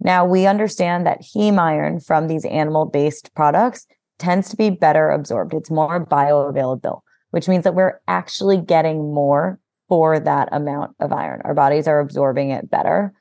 Now, 0.00 0.24
we 0.24 0.46
understand 0.46 1.06
that 1.06 1.22
heme 1.22 1.58
iron 1.58 2.00
from 2.00 2.26
these 2.26 2.44
animal 2.44 2.86
based 2.86 3.34
products 3.34 3.86
tends 4.18 4.48
to 4.50 4.56
be 4.56 4.70
better 4.70 5.10
absorbed. 5.10 5.52
It's 5.52 5.70
more 5.70 6.04
bioavailable, 6.04 7.00
which 7.30 7.48
means 7.48 7.64
that 7.64 7.74
we're 7.74 8.00
actually 8.06 8.56
getting 8.56 9.12
more 9.12 9.58
for 9.88 10.18
that 10.20 10.48
amount 10.52 10.96
of 11.00 11.12
iron. 11.12 11.42
Our 11.44 11.54
bodies 11.54 11.86
are 11.86 12.00
absorbing 12.00 12.50
it 12.50 12.70
better. 12.70 13.12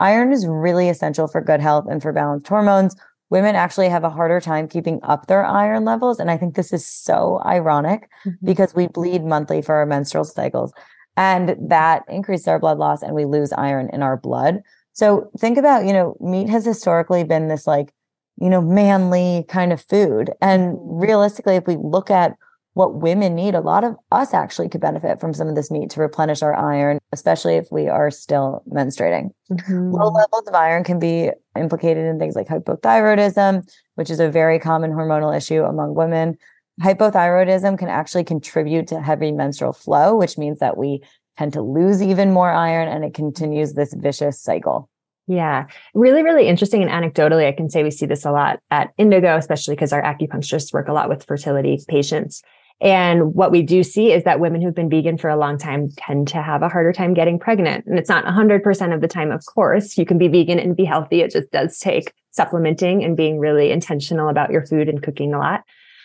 Iron 0.00 0.32
is 0.32 0.46
really 0.46 0.88
essential 0.88 1.28
for 1.28 1.40
good 1.40 1.60
health 1.60 1.86
and 1.88 2.00
for 2.00 2.12
balanced 2.12 2.48
hormones 2.48 2.96
women 3.34 3.56
actually 3.56 3.88
have 3.88 4.04
a 4.04 4.10
harder 4.10 4.40
time 4.40 4.68
keeping 4.68 5.00
up 5.02 5.26
their 5.26 5.44
iron 5.44 5.84
levels. 5.84 6.20
And 6.20 6.30
I 6.30 6.36
think 6.36 6.54
this 6.54 6.72
is 6.72 6.86
so 6.86 7.42
ironic 7.44 8.08
mm-hmm. 8.24 8.46
because 8.46 8.76
we 8.76 8.86
bleed 8.86 9.24
monthly 9.24 9.60
for 9.60 9.74
our 9.74 9.86
menstrual 9.86 10.22
cycles 10.22 10.72
and 11.16 11.56
that 11.58 12.04
increases 12.08 12.46
our 12.46 12.60
blood 12.60 12.78
loss 12.78 13.02
and 13.02 13.12
we 13.12 13.24
lose 13.24 13.52
iron 13.52 13.90
in 13.92 14.04
our 14.04 14.16
blood. 14.16 14.62
So 14.92 15.32
think 15.36 15.58
about, 15.58 15.84
you 15.84 15.92
know, 15.92 16.16
meat 16.20 16.48
has 16.48 16.64
historically 16.64 17.24
been 17.24 17.48
this 17.48 17.66
like, 17.66 17.92
you 18.40 18.48
know, 18.48 18.62
manly 18.62 19.44
kind 19.48 19.72
of 19.72 19.80
food. 19.82 20.30
And 20.40 20.76
realistically, 20.80 21.56
if 21.56 21.66
we 21.66 21.74
look 21.74 22.12
at 22.12 22.36
what 22.74 22.96
women 22.96 23.34
need. 23.34 23.54
A 23.54 23.60
lot 23.60 23.84
of 23.84 23.96
us 24.12 24.34
actually 24.34 24.68
could 24.68 24.80
benefit 24.80 25.20
from 25.20 25.32
some 25.32 25.48
of 25.48 25.54
this 25.54 25.70
meat 25.70 25.90
to 25.90 26.00
replenish 26.00 26.42
our 26.42 26.54
iron, 26.54 26.98
especially 27.12 27.54
if 27.54 27.68
we 27.70 27.88
are 27.88 28.10
still 28.10 28.62
menstruating. 28.68 29.30
Mm-hmm. 29.50 29.92
Low 29.92 30.10
levels 30.10 30.46
of 30.46 30.54
iron 30.54 30.84
can 30.84 30.98
be 30.98 31.30
implicated 31.56 32.04
in 32.04 32.18
things 32.18 32.34
like 32.34 32.48
hypothyroidism, 32.48 33.68
which 33.94 34.10
is 34.10 34.20
a 34.20 34.28
very 34.28 34.58
common 34.58 34.90
hormonal 34.90 35.34
issue 35.34 35.62
among 35.62 35.94
women. 35.94 36.36
Hypothyroidism 36.82 37.78
can 37.78 37.88
actually 37.88 38.24
contribute 38.24 38.88
to 38.88 39.00
heavy 39.00 39.30
menstrual 39.30 39.72
flow, 39.72 40.16
which 40.16 40.36
means 40.36 40.58
that 40.58 40.76
we 40.76 41.00
tend 41.38 41.52
to 41.52 41.62
lose 41.62 42.02
even 42.02 42.32
more 42.32 42.50
iron 42.50 42.88
and 42.88 43.04
it 43.04 43.14
continues 43.14 43.74
this 43.74 43.94
vicious 43.94 44.40
cycle. 44.40 44.90
Yeah, 45.26 45.66
really, 45.94 46.22
really 46.22 46.48
interesting. 46.48 46.82
And 46.82 46.90
anecdotally, 46.90 47.46
I 47.46 47.52
can 47.52 47.70
say 47.70 47.82
we 47.82 47.90
see 47.90 48.06
this 48.06 48.26
a 48.26 48.32
lot 48.32 48.60
at 48.70 48.92
Indigo, 48.98 49.36
especially 49.36 49.74
because 49.74 49.92
our 49.92 50.02
acupuncturists 50.02 50.72
work 50.72 50.88
a 50.88 50.92
lot 50.92 51.08
with 51.08 51.24
fertility 51.24 51.78
patients. 51.88 52.42
And 52.80 53.34
what 53.34 53.50
we 53.50 53.62
do 53.62 53.82
see 53.82 54.12
is 54.12 54.24
that 54.24 54.40
women 54.40 54.60
who've 54.60 54.74
been 54.74 54.90
vegan 54.90 55.16
for 55.16 55.30
a 55.30 55.36
long 55.36 55.58
time 55.58 55.90
tend 55.96 56.28
to 56.28 56.42
have 56.42 56.62
a 56.62 56.68
harder 56.68 56.92
time 56.92 57.14
getting 57.14 57.38
pregnant. 57.38 57.86
And 57.86 57.98
it's 57.98 58.08
not 58.08 58.24
100% 58.24 58.94
of 58.94 59.00
the 59.00 59.08
time, 59.08 59.30
of 59.30 59.44
course. 59.46 59.96
You 59.96 60.04
can 60.04 60.18
be 60.18 60.28
vegan 60.28 60.58
and 60.58 60.76
be 60.76 60.84
healthy. 60.84 61.20
It 61.20 61.30
just 61.30 61.50
does 61.50 61.78
take 61.78 62.12
supplementing 62.32 63.04
and 63.04 63.16
being 63.16 63.38
really 63.38 63.70
intentional 63.70 64.28
about 64.28 64.50
your 64.50 64.66
food 64.66 64.88
and 64.88 65.02
cooking 65.02 65.32
a 65.32 65.38
lot. 65.38 65.62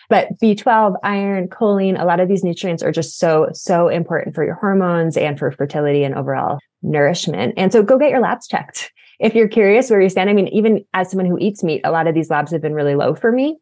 But 0.08 0.28
B12, 0.42 0.96
iron, 1.04 1.48
choline, 1.48 2.00
a 2.00 2.04
lot 2.04 2.18
of 2.18 2.28
these 2.28 2.42
nutrients 2.42 2.82
are 2.82 2.90
just 2.90 3.18
so, 3.18 3.48
so 3.52 3.88
important 3.88 4.34
for 4.34 4.44
your 4.44 4.54
hormones 4.54 5.16
and 5.16 5.38
for 5.38 5.52
fertility 5.52 6.02
and 6.02 6.16
overall 6.16 6.58
nourishment. 6.82 7.54
And 7.56 7.72
so 7.72 7.82
go 7.82 7.96
get 7.98 8.10
your 8.10 8.20
labs 8.20 8.48
checked. 8.48 8.92
If 9.20 9.34
you're 9.34 9.48
curious 9.48 9.90
where 9.90 10.00
you 10.00 10.08
stand, 10.08 10.30
I 10.30 10.32
mean, 10.32 10.48
even 10.48 10.84
as 10.94 11.10
someone 11.10 11.26
who 11.26 11.38
eats 11.38 11.62
meat, 11.62 11.82
a 11.84 11.92
lot 11.92 12.06
of 12.06 12.14
these 12.14 12.30
labs 12.30 12.50
have 12.52 12.62
been 12.62 12.74
really 12.74 12.94
low 12.94 13.14
for 13.14 13.30
me. 13.30 13.58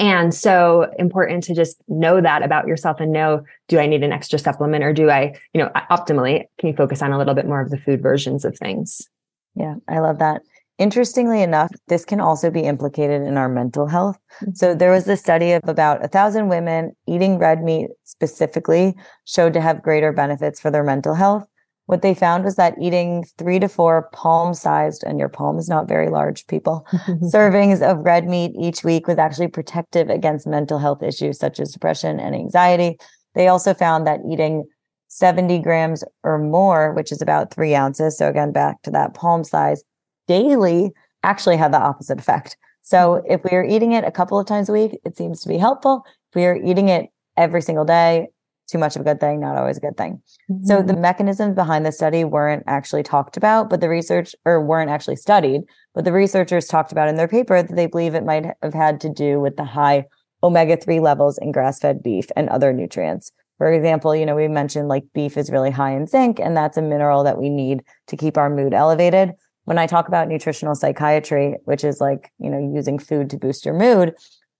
And 0.00 0.34
so 0.34 0.90
important 0.98 1.44
to 1.44 1.54
just 1.54 1.76
know 1.86 2.22
that 2.22 2.42
about 2.42 2.66
yourself 2.66 3.00
and 3.00 3.12
know, 3.12 3.44
do 3.68 3.78
I 3.78 3.86
need 3.86 4.02
an 4.02 4.12
extra 4.12 4.38
supplement 4.38 4.82
or 4.82 4.94
do 4.94 5.10
I, 5.10 5.38
you 5.52 5.62
know, 5.62 5.70
optimally, 5.90 6.44
can 6.58 6.70
you 6.70 6.74
focus 6.74 7.02
on 7.02 7.12
a 7.12 7.18
little 7.18 7.34
bit 7.34 7.46
more 7.46 7.60
of 7.60 7.68
the 7.68 7.76
food 7.76 8.02
versions 8.02 8.46
of 8.46 8.56
things? 8.56 9.06
Yeah, 9.54 9.74
I 9.88 9.98
love 9.98 10.18
that. 10.18 10.40
Interestingly 10.78 11.42
enough, 11.42 11.70
this 11.88 12.06
can 12.06 12.18
also 12.18 12.50
be 12.50 12.60
implicated 12.60 13.20
in 13.20 13.36
our 13.36 13.50
mental 13.50 13.86
health. 13.86 14.18
Mm-hmm. 14.40 14.54
So 14.54 14.74
there 14.74 14.90
was 14.90 15.06
a 15.06 15.18
study 15.18 15.52
of 15.52 15.68
about 15.68 16.02
a 16.02 16.08
thousand 16.08 16.48
women 16.48 16.96
eating 17.06 17.36
red 17.36 17.62
meat 17.62 17.90
specifically 18.04 18.96
showed 19.26 19.52
to 19.52 19.60
have 19.60 19.82
greater 19.82 20.10
benefits 20.10 20.58
for 20.58 20.70
their 20.70 20.82
mental 20.82 21.14
health. 21.14 21.46
What 21.90 22.02
they 22.02 22.14
found 22.14 22.44
was 22.44 22.54
that 22.54 22.76
eating 22.80 23.24
three 23.36 23.58
to 23.58 23.66
four 23.66 24.10
palm 24.12 24.54
sized, 24.54 25.02
and 25.02 25.18
your 25.18 25.28
palm 25.28 25.58
is 25.58 25.68
not 25.68 25.88
very 25.88 26.08
large, 26.08 26.46
people, 26.46 26.86
servings 27.32 27.82
of 27.82 28.04
red 28.04 28.28
meat 28.28 28.52
each 28.56 28.84
week 28.84 29.08
was 29.08 29.18
actually 29.18 29.48
protective 29.48 30.08
against 30.08 30.46
mental 30.46 30.78
health 30.78 31.02
issues 31.02 31.40
such 31.40 31.58
as 31.58 31.72
depression 31.72 32.20
and 32.20 32.36
anxiety. 32.36 32.96
They 33.34 33.48
also 33.48 33.74
found 33.74 34.06
that 34.06 34.20
eating 34.30 34.68
70 35.08 35.58
grams 35.58 36.04
or 36.22 36.38
more, 36.38 36.92
which 36.92 37.10
is 37.10 37.20
about 37.20 37.52
three 37.52 37.74
ounces. 37.74 38.16
So 38.16 38.28
again, 38.28 38.52
back 38.52 38.82
to 38.82 38.92
that 38.92 39.14
palm 39.14 39.42
size 39.42 39.82
daily 40.28 40.92
actually 41.24 41.56
had 41.56 41.72
the 41.72 41.80
opposite 41.80 42.20
effect. 42.20 42.56
So 42.82 42.96
mm-hmm. 42.96 43.32
if 43.32 43.40
we 43.42 43.50
are 43.56 43.64
eating 43.64 43.94
it 43.94 44.04
a 44.04 44.12
couple 44.12 44.38
of 44.38 44.46
times 44.46 44.68
a 44.68 44.72
week, 44.72 44.96
it 45.04 45.16
seems 45.16 45.40
to 45.40 45.48
be 45.48 45.58
helpful. 45.58 46.04
If 46.30 46.36
we 46.36 46.44
are 46.44 46.54
eating 46.54 46.88
it 46.88 47.06
every 47.36 47.62
single 47.62 47.84
day, 47.84 48.28
too 48.70 48.78
much 48.78 48.96
of 48.96 49.02
a 49.02 49.04
good 49.04 49.20
thing, 49.20 49.40
not 49.40 49.56
always 49.56 49.76
a 49.76 49.80
good 49.80 49.96
thing. 49.96 50.22
Mm-hmm. 50.50 50.64
So 50.64 50.82
the 50.82 50.96
mechanisms 50.96 51.54
behind 51.54 51.84
the 51.84 51.92
study 51.92 52.24
weren't 52.24 52.64
actually 52.66 53.02
talked 53.02 53.36
about, 53.36 53.68
but 53.68 53.80
the 53.80 53.88
research 53.88 54.34
or 54.44 54.64
weren't 54.64 54.90
actually 54.90 55.16
studied, 55.16 55.62
but 55.94 56.04
the 56.04 56.12
researchers 56.12 56.66
talked 56.66 56.92
about 56.92 57.08
in 57.08 57.16
their 57.16 57.28
paper 57.28 57.62
that 57.62 57.74
they 57.74 57.86
believe 57.86 58.14
it 58.14 58.24
might 58.24 58.46
have 58.62 58.74
had 58.74 59.00
to 59.00 59.08
do 59.08 59.40
with 59.40 59.56
the 59.56 59.64
high 59.64 60.04
omega-3 60.42 61.00
levels 61.00 61.38
in 61.38 61.52
grass-fed 61.52 62.02
beef 62.02 62.26
and 62.36 62.48
other 62.48 62.72
nutrients. 62.72 63.32
For 63.58 63.70
example, 63.70 64.16
you 64.16 64.24
know, 64.24 64.34
we 64.34 64.48
mentioned 64.48 64.88
like 64.88 65.04
beef 65.12 65.36
is 65.36 65.50
really 65.50 65.70
high 65.70 65.94
in 65.94 66.06
zinc 66.06 66.40
and 66.40 66.56
that's 66.56 66.78
a 66.78 66.82
mineral 66.82 67.24
that 67.24 67.38
we 67.38 67.50
need 67.50 67.82
to 68.06 68.16
keep 68.16 68.38
our 68.38 68.48
mood 68.48 68.72
elevated 68.72 69.34
when 69.64 69.78
I 69.78 69.86
talk 69.86 70.08
about 70.08 70.26
nutritional 70.26 70.74
psychiatry, 70.74 71.56
which 71.64 71.84
is 71.84 72.00
like, 72.00 72.32
you 72.38 72.50
know, 72.50 72.72
using 72.74 72.98
food 72.98 73.30
to 73.30 73.36
boost 73.36 73.64
your 73.64 73.74
mood, 73.74 74.14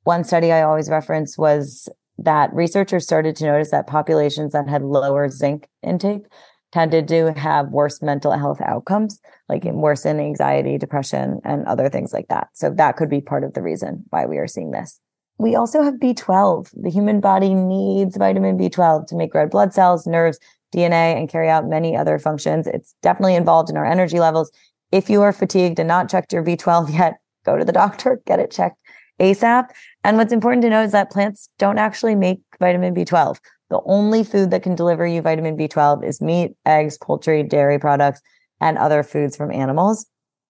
one 0.05 0.25
study 0.25 0.53
I 0.53 0.63
always 0.63 0.89
reference 0.89 1.37
was 1.37 1.89
that 2.25 2.53
researchers 2.53 3.05
started 3.05 3.37
to 3.37 3.45
notice 3.45 3.71
that 3.71 3.87
populations 3.87 4.53
that 4.53 4.69
had 4.69 4.83
lower 4.83 5.29
zinc 5.29 5.69
intake 5.83 6.25
tended 6.73 7.09
to 7.09 7.33
have 7.33 7.73
worse 7.73 8.01
mental 8.01 8.31
health 8.33 8.61
outcomes, 8.61 9.21
like 9.49 9.65
worse 9.65 10.07
in 10.07 10.21
anxiety, 10.21 10.79
depression, 10.79 11.41
and 11.45 11.67
other 11.67 11.89
things 11.89 12.13
like 12.13 12.29
that. 12.29 12.49
So 12.55 12.71
that 12.71 12.97
could 12.97 13.11
be 13.11 13.21
part 13.21 13.43
of 13.43 13.55
the 13.55 13.63
reason 13.63 14.05
why 14.11 14.27
we 14.27 14.39
are 14.39 14.47
seeing 14.47 14.71
this. 14.71 15.01
We 15.39 15.57
also 15.57 15.83
have 15.83 15.95
B12. 15.95 16.71
The 16.81 16.91
human 16.91 17.21
body 17.21 17.55
needs 17.55 18.17
vitamin 18.17 18.59
B12 18.59 19.07
to 19.09 19.17
make 19.17 19.35
red 19.35 19.51
blood 19.51 19.73
cells, 19.75 20.07
nerves, 20.07 20.39
DNA, 20.73 21.19
and 21.19 21.29
carry 21.29 21.49
out 21.49 21.67
many 21.67 21.97
other 21.97 22.19
functions. 22.19 22.67
It's 22.67 22.95
definitely 23.03 23.35
involved 23.35 23.71
in 23.71 23.77
our 23.77 23.87
energy 23.87 24.21
levels 24.21 24.53
if 24.93 25.09
you 25.09 25.23
are 25.23 25.33
fatigued 25.33 25.79
and 25.79 25.89
not 25.89 26.11
checked 26.11 26.33
your 26.33 26.45
B12 26.45 26.93
yet, 26.99 27.15
go 27.45 27.57
to 27.57 27.65
the 27.65 27.73
doctor, 27.73 28.21
get 28.27 28.41
it 28.41 28.51
checked 28.51 28.77
ASAP. 29.21 29.69
And 30.05 30.17
what's 30.17 30.33
important 30.33 30.63
to 30.63 30.71
know 30.71 30.83
is 30.83 30.93
that 30.93 31.11
plants 31.11 31.51
don't 31.59 31.79
actually 31.79 32.15
make 32.15 32.41
vitamin 32.59 32.95
B12. 32.95 33.39
The 33.69 33.81
only 33.85 34.25
food 34.25 34.51
that 34.51 34.63
can 34.63 34.75
deliver 34.75 35.07
you 35.07 35.23
vitamin 35.23 35.57
B12 35.57 36.05
is 36.05 36.21
meat, 36.21 36.57
eggs, 36.67 36.99
poultry, 36.99 37.43
dairy 37.43 37.79
products, 37.79 38.21
and 38.61 38.77
other 38.79 39.03
foods 39.03 39.37
from 39.37 39.53
animals. 39.53 40.07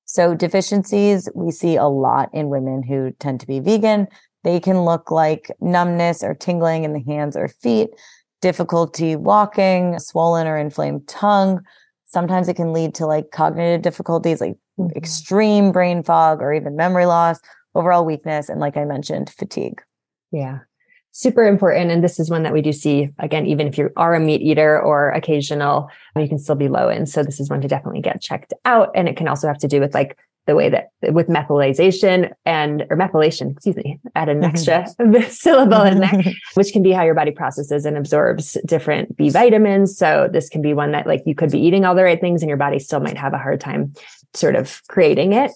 So 0.06 0.34
deficiencies 0.34 1.28
we 1.34 1.50
see 1.50 1.76
a 1.76 1.86
lot 1.86 2.30
in 2.32 2.48
women 2.48 2.82
who 2.82 3.12
tend 3.18 3.40
to 3.40 3.46
be 3.46 3.60
vegan. 3.60 4.08
They 4.42 4.58
can 4.58 4.84
look 4.84 5.10
like 5.10 5.50
numbness 5.60 6.24
or 6.24 6.34
tingling 6.34 6.84
in 6.84 6.94
the 6.94 7.02
hands 7.02 7.36
or 7.36 7.48
feet, 7.48 7.90
difficulty 8.40 9.14
walking, 9.16 9.98
swollen 9.98 10.46
or 10.46 10.56
inflamed 10.56 11.06
tongue, 11.06 11.60
sometimes 12.10 12.48
it 12.48 12.54
can 12.54 12.72
lead 12.72 12.94
to 12.96 13.06
like 13.06 13.30
cognitive 13.30 13.82
difficulties, 13.82 14.40
like 14.40 14.56
mm-hmm. 14.78 14.96
extreme 14.96 15.72
brain 15.72 16.02
fog 16.02 16.42
or 16.42 16.52
even 16.52 16.76
memory 16.76 17.06
loss, 17.06 17.38
overall 17.74 18.04
weakness, 18.04 18.48
and 18.48 18.60
like 18.60 18.76
I 18.76 18.84
mentioned, 18.84 19.30
fatigue. 19.30 19.82
Yeah. 20.32 20.60
Super 21.12 21.44
important. 21.44 21.90
And 21.90 22.04
this 22.04 22.20
is 22.20 22.30
one 22.30 22.44
that 22.44 22.52
we 22.52 22.62
do 22.62 22.72
see 22.72 23.10
again, 23.18 23.46
even 23.46 23.66
if 23.66 23.76
you 23.76 23.90
are 23.96 24.14
a 24.14 24.20
meat 24.20 24.42
eater 24.42 24.80
or 24.80 25.10
occasional, 25.10 25.90
you 26.16 26.28
can 26.28 26.38
still 26.38 26.54
be 26.54 26.68
low 26.68 26.88
in. 26.88 27.04
So 27.06 27.24
this 27.24 27.40
is 27.40 27.50
one 27.50 27.60
to 27.62 27.68
definitely 27.68 28.00
get 28.00 28.20
checked 28.20 28.54
out. 28.64 28.90
And 28.94 29.08
it 29.08 29.16
can 29.16 29.26
also 29.26 29.48
have 29.48 29.58
to 29.58 29.68
do 29.68 29.80
with 29.80 29.92
like 29.92 30.16
the 30.46 30.54
way 30.54 30.68
that 30.68 30.88
with 31.12 31.26
methylation 31.26 32.32
and 32.44 32.86
or 32.90 32.96
methylation, 32.96 33.52
excuse 33.52 33.76
me, 33.76 33.98
add 34.14 34.28
an 34.28 34.40
mm-hmm. 34.40 34.50
extra 34.50 35.30
syllable 35.30 35.82
in 35.82 35.98
there, 35.98 36.22
which 36.54 36.72
can 36.72 36.82
be 36.82 36.92
how 36.92 37.02
your 37.02 37.14
body 37.14 37.32
processes 37.32 37.84
and 37.84 37.96
absorbs 37.96 38.56
different 38.64 39.16
B 39.16 39.30
vitamins. 39.30 39.96
So 39.96 40.28
this 40.32 40.48
can 40.48 40.62
be 40.62 40.74
one 40.74 40.92
that 40.92 41.08
like 41.08 41.22
you 41.26 41.34
could 41.34 41.50
be 41.50 41.60
eating 41.60 41.84
all 41.84 41.96
the 41.96 42.04
right 42.04 42.20
things 42.20 42.42
and 42.42 42.48
your 42.48 42.56
body 42.56 42.78
still 42.78 43.00
might 43.00 43.18
have 43.18 43.34
a 43.34 43.38
hard 43.38 43.60
time 43.60 43.94
sort 44.32 44.54
of 44.54 44.80
creating 44.88 45.32
it. 45.32 45.50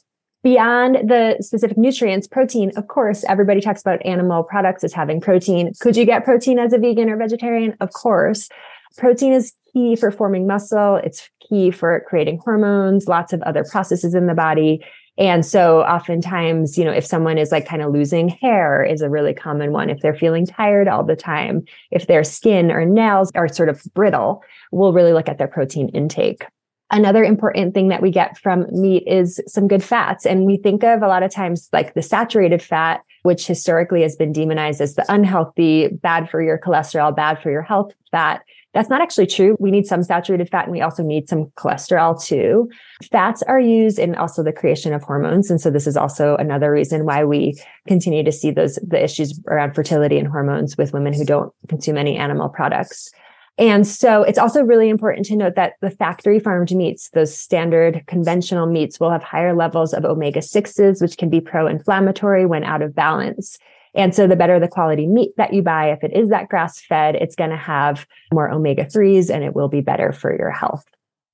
Beyond 0.44 1.08
the 1.08 1.38
specific 1.40 1.78
nutrients, 1.78 2.28
protein, 2.28 2.70
of 2.76 2.86
course, 2.88 3.24
everybody 3.26 3.62
talks 3.62 3.80
about 3.80 4.04
animal 4.04 4.42
products 4.42 4.84
as 4.84 4.92
having 4.92 5.18
protein. 5.18 5.72
Could 5.80 5.96
you 5.96 6.04
get 6.04 6.22
protein 6.22 6.58
as 6.58 6.74
a 6.74 6.78
vegan 6.78 7.08
or 7.08 7.16
vegetarian? 7.16 7.74
Of 7.80 7.94
course. 7.94 8.50
Protein 8.98 9.32
is 9.32 9.54
key 9.72 9.96
for 9.96 10.10
forming 10.10 10.46
muscle. 10.46 10.96
It's 10.96 11.30
key 11.48 11.70
for 11.70 12.04
creating 12.06 12.40
hormones, 12.44 13.08
lots 13.08 13.32
of 13.32 13.40
other 13.42 13.64
processes 13.64 14.14
in 14.14 14.26
the 14.26 14.34
body. 14.34 14.84
And 15.16 15.46
so 15.46 15.80
oftentimes, 15.80 16.76
you 16.76 16.84
know, 16.84 16.92
if 16.92 17.06
someone 17.06 17.38
is 17.38 17.50
like 17.50 17.66
kind 17.66 17.80
of 17.80 17.94
losing 17.94 18.28
hair 18.28 18.84
is 18.84 19.00
a 19.00 19.08
really 19.08 19.32
common 19.32 19.72
one. 19.72 19.88
If 19.88 20.00
they're 20.00 20.14
feeling 20.14 20.44
tired 20.44 20.88
all 20.88 21.04
the 21.04 21.16
time, 21.16 21.64
if 21.90 22.06
their 22.06 22.22
skin 22.22 22.70
or 22.70 22.84
nails 22.84 23.30
are 23.34 23.48
sort 23.48 23.70
of 23.70 23.82
brittle, 23.94 24.42
we'll 24.72 24.92
really 24.92 25.14
look 25.14 25.30
at 25.30 25.38
their 25.38 25.48
protein 25.48 25.88
intake. 25.88 26.44
Another 26.90 27.24
important 27.24 27.74
thing 27.74 27.88
that 27.88 28.02
we 28.02 28.10
get 28.10 28.36
from 28.38 28.66
meat 28.70 29.04
is 29.06 29.40
some 29.46 29.66
good 29.66 29.82
fats. 29.82 30.26
And 30.26 30.44
we 30.44 30.58
think 30.58 30.84
of 30.84 31.02
a 31.02 31.08
lot 31.08 31.22
of 31.22 31.32
times 31.32 31.68
like 31.72 31.94
the 31.94 32.02
saturated 32.02 32.62
fat, 32.62 33.02
which 33.22 33.46
historically 33.46 34.02
has 34.02 34.16
been 34.16 34.32
demonized 34.32 34.80
as 34.80 34.94
the 34.94 35.04
unhealthy, 35.12 35.88
bad 35.88 36.28
for 36.28 36.42
your 36.42 36.58
cholesterol, 36.58 37.14
bad 37.14 37.40
for 37.42 37.50
your 37.50 37.62
health 37.62 37.92
fat. 38.10 38.42
That's 38.74 38.90
not 38.90 39.00
actually 39.00 39.28
true. 39.28 39.56
We 39.60 39.70
need 39.70 39.86
some 39.86 40.02
saturated 40.02 40.50
fat 40.50 40.64
and 40.64 40.72
we 40.72 40.82
also 40.82 41.02
need 41.02 41.28
some 41.28 41.46
cholesterol 41.56 42.22
too. 42.22 42.68
Fats 43.10 43.42
are 43.44 43.60
used 43.60 43.98
in 43.98 44.16
also 44.16 44.42
the 44.42 44.52
creation 44.52 44.92
of 44.92 45.02
hormones. 45.02 45.48
And 45.48 45.60
so 45.60 45.70
this 45.70 45.86
is 45.86 45.96
also 45.96 46.36
another 46.36 46.70
reason 46.72 47.06
why 47.06 47.24
we 47.24 47.58
continue 47.86 48.24
to 48.24 48.32
see 48.32 48.50
those, 48.50 48.74
the 48.86 49.02
issues 49.02 49.40
around 49.46 49.74
fertility 49.74 50.18
and 50.18 50.28
hormones 50.28 50.76
with 50.76 50.92
women 50.92 51.14
who 51.14 51.24
don't 51.24 51.52
consume 51.68 51.96
any 51.96 52.16
animal 52.16 52.48
products. 52.48 53.10
And 53.56 53.86
so 53.86 54.22
it's 54.24 54.38
also 54.38 54.62
really 54.62 54.88
important 54.88 55.26
to 55.26 55.36
note 55.36 55.54
that 55.54 55.74
the 55.80 55.90
factory 55.90 56.40
farmed 56.40 56.72
meats, 56.72 57.10
those 57.10 57.36
standard 57.36 58.02
conventional 58.08 58.66
meats 58.66 58.98
will 58.98 59.10
have 59.10 59.22
higher 59.22 59.54
levels 59.54 59.94
of 59.94 60.04
omega 60.04 60.40
6s, 60.40 61.00
which 61.00 61.16
can 61.16 61.30
be 61.30 61.40
pro 61.40 61.68
inflammatory 61.68 62.46
when 62.46 62.64
out 62.64 62.82
of 62.82 62.94
balance. 62.94 63.58
And 63.94 64.12
so 64.12 64.26
the 64.26 64.34
better 64.34 64.58
the 64.58 64.66
quality 64.66 65.06
meat 65.06 65.30
that 65.36 65.52
you 65.52 65.62
buy, 65.62 65.92
if 65.92 66.02
it 66.02 66.12
is 66.12 66.30
that 66.30 66.48
grass 66.48 66.80
fed, 66.80 67.14
it's 67.14 67.36
going 67.36 67.50
to 67.50 67.56
have 67.56 68.06
more 68.32 68.50
omega 68.50 68.84
3s 68.84 69.32
and 69.32 69.44
it 69.44 69.54
will 69.54 69.68
be 69.68 69.80
better 69.80 70.12
for 70.12 70.36
your 70.36 70.50
health. 70.50 70.84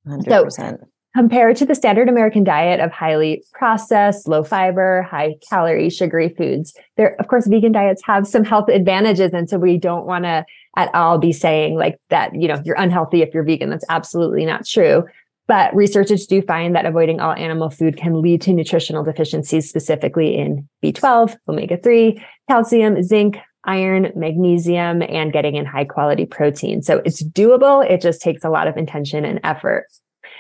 100%. 0.07 0.53
So, 0.53 0.77
compared 1.17 1.57
to 1.57 1.67
the 1.67 1.75
standard 1.75 2.09
American 2.09 2.45
diet 2.45 2.81
of 2.81 2.93
highly 2.93 3.43
processed, 3.53 4.29
low 4.29 4.45
fiber, 4.45 5.03
high 5.03 5.35
calorie, 5.49 5.91
sugary 5.91 6.29
foods, 6.29 6.75
there, 6.97 7.17
of 7.19 7.29
course, 7.29 7.47
vegan 7.47 7.73
diets 7.73 8.03
have 8.05 8.27
some 8.27 8.45
health 8.45 8.69
advantages. 8.69 9.33
And 9.33 9.49
so 9.49 9.59
we 9.59 9.77
don't 9.77 10.07
want 10.07 10.25
to 10.25 10.45
at 10.77 10.95
all 10.95 11.19
be 11.19 11.33
saying 11.33 11.77
like 11.77 11.99
that, 12.11 12.35
you 12.35 12.49
know, 12.49 12.61
you're 12.65 12.77
unhealthy 12.77 13.23
if 13.23 13.35
you're 13.35 13.45
vegan. 13.45 13.71
That's 13.71 13.85
absolutely 13.89 14.45
not 14.45 14.67
true. 14.67 15.05
But 15.49 15.75
researchers 15.75 16.27
do 16.27 16.43
find 16.43 16.77
that 16.77 16.87
avoiding 16.87 17.19
all 17.19 17.33
animal 17.33 17.71
food 17.71 17.97
can 17.97 18.23
lead 18.23 18.41
to 18.43 18.53
nutritional 18.53 19.03
deficiencies, 19.03 19.69
specifically 19.69 20.37
in 20.37 20.69
B12, 20.81 21.37
omega 21.49 21.77
3, 21.77 22.25
calcium, 22.49 23.03
zinc, 23.03 23.37
iron, 23.65 24.13
magnesium, 24.15 25.03
and 25.03 25.33
getting 25.33 25.57
in 25.57 25.67
high 25.67 25.85
quality 25.85 26.25
protein. 26.25 26.83
So 26.83 27.03
it's 27.05 27.23
doable. 27.23 27.85
It 27.89 28.01
just 28.01 28.23
takes 28.23 28.45
a 28.45 28.49
lot 28.49 28.69
of 28.69 28.77
intention 28.77 29.25
and 29.25 29.41
effort. 29.43 29.87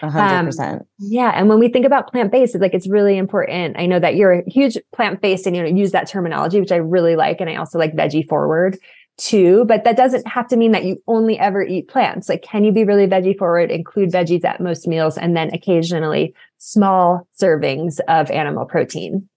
Um, 0.03 0.11
hundred 0.11 0.47
percent. 0.47 0.87
Yeah. 0.99 1.33
And 1.35 1.49
when 1.49 1.59
we 1.59 1.69
think 1.69 1.85
about 1.85 2.11
plant 2.11 2.33
based, 2.33 2.55
it's 2.55 2.63
like 2.63 2.73
it's 2.73 2.89
really 2.89 3.19
important. 3.19 3.77
I 3.79 3.87
know 3.87 3.99
that 3.99 4.15
you're 4.15 4.33
a 4.33 4.49
huge 4.49 4.79
plant 4.95 5.21
based 5.21 5.47
and 5.47 5.55
you 5.55 5.63
know 5.63 5.69
use 5.69 5.91
that 5.91 6.09
terminology, 6.09 6.61
which 6.61 6.73
I 6.73 6.77
really 6.77 7.17
like. 7.17 7.41
And 7.41 7.51
I 7.51 7.57
also 7.57 7.79
like 7.79 7.95
veggie 7.95 8.27
forward 8.29 8.79
too, 9.21 9.65
but 9.67 9.85
that 9.85 9.97
doesn't 9.97 10.27
have 10.27 10.49
to 10.49 10.57
mean 10.57 10.73
that 10.73 10.85
you 10.85 11.01
only 11.07 11.39
ever 11.39 11.63
eat 11.63 11.89
plants. 11.89 12.29
Like, 12.29 12.43
can 12.43 12.65
you 12.65 12.73
be 12.73 12.85
really 12.85 13.07
veggie 13.07 13.37
forward, 13.37 13.71
include 13.71 14.11
veggies 14.11 14.45
at 14.45 14.61
most 14.61 14.89
meals, 14.89 15.19
and 15.19 15.37
then 15.37 15.53
occasionally 15.55 16.35
small 16.59 17.29
servings 17.41 18.01
of 18.09 18.31
animal 18.31 18.65
protein? 18.65 19.29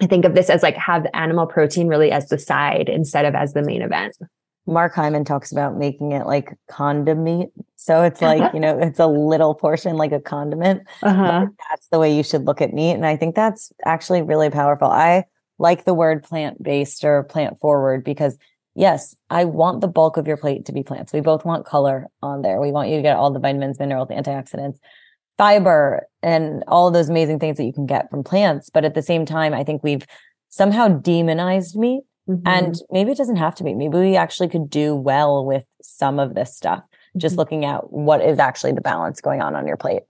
I 0.00 0.06
think 0.06 0.24
of 0.24 0.34
this 0.34 0.50
as 0.50 0.62
like 0.62 0.76
have 0.76 1.06
animal 1.14 1.46
protein 1.46 1.88
really 1.88 2.10
as 2.10 2.28
the 2.28 2.38
side 2.38 2.88
instead 2.88 3.24
of 3.24 3.34
as 3.34 3.52
the 3.52 3.62
main 3.62 3.82
event. 3.82 4.16
Mark 4.66 4.94
Hyman 4.94 5.24
talks 5.24 5.50
about 5.50 5.76
making 5.76 6.12
it 6.12 6.26
like 6.26 6.56
condimeat. 6.70 7.48
So 7.76 8.02
it's 8.02 8.22
like, 8.22 8.54
you 8.54 8.60
know, 8.60 8.78
it's 8.78 9.00
a 9.00 9.08
little 9.08 9.54
portion 9.54 9.96
like 9.96 10.12
a 10.12 10.20
condiment. 10.20 10.82
Uh-huh. 11.02 11.46
That's 11.70 11.88
the 11.88 11.98
way 11.98 12.16
you 12.16 12.22
should 12.22 12.44
look 12.44 12.60
at 12.60 12.72
meat. 12.72 12.92
And 12.92 13.04
I 13.04 13.16
think 13.16 13.34
that's 13.34 13.72
actually 13.84 14.22
really 14.22 14.50
powerful. 14.50 14.88
I 14.88 15.24
like 15.58 15.84
the 15.84 15.94
word 15.94 16.22
plant 16.22 16.62
based 16.62 17.04
or 17.04 17.24
plant 17.24 17.58
forward 17.60 18.04
because 18.04 18.38
yes, 18.74 19.14
I 19.30 19.44
want 19.44 19.80
the 19.80 19.88
bulk 19.88 20.16
of 20.16 20.26
your 20.26 20.36
plate 20.36 20.64
to 20.66 20.72
be 20.72 20.82
plants. 20.82 21.12
We 21.12 21.20
both 21.20 21.44
want 21.44 21.66
color 21.66 22.06
on 22.22 22.42
there. 22.42 22.60
We 22.60 22.72
want 22.72 22.88
you 22.88 22.96
to 22.96 23.02
get 23.02 23.16
all 23.16 23.30
the 23.30 23.40
vitamins, 23.40 23.78
minerals, 23.78 24.08
antioxidants, 24.08 24.78
fiber, 25.38 26.06
and 26.22 26.62
all 26.68 26.88
of 26.88 26.94
those 26.94 27.08
amazing 27.08 27.38
things 27.38 27.56
that 27.56 27.64
you 27.64 27.72
can 27.72 27.86
get 27.86 28.10
from 28.10 28.22
plants. 28.22 28.70
But 28.70 28.84
at 28.84 28.94
the 28.94 29.02
same 29.02 29.26
time, 29.26 29.54
I 29.54 29.64
think 29.64 29.82
we've 29.82 30.06
somehow 30.48 30.88
demonized 30.88 31.76
meat. 31.76 32.02
Mm-hmm. 32.28 32.46
And 32.46 32.76
maybe 32.90 33.10
it 33.10 33.18
doesn't 33.18 33.36
have 33.36 33.54
to 33.56 33.64
be. 33.64 33.74
Maybe 33.74 33.98
we 33.98 34.16
actually 34.16 34.48
could 34.48 34.70
do 34.70 34.94
well 34.94 35.44
with 35.44 35.64
some 35.82 36.20
of 36.20 36.34
this 36.34 36.56
stuff, 36.56 36.78
mm-hmm. 36.78 37.18
just 37.18 37.36
looking 37.36 37.64
at 37.64 37.90
what 37.92 38.20
is 38.20 38.38
actually 38.38 38.72
the 38.72 38.80
balance 38.80 39.20
going 39.20 39.42
on 39.42 39.56
on 39.56 39.66
your 39.66 39.76
plate. 39.76 40.02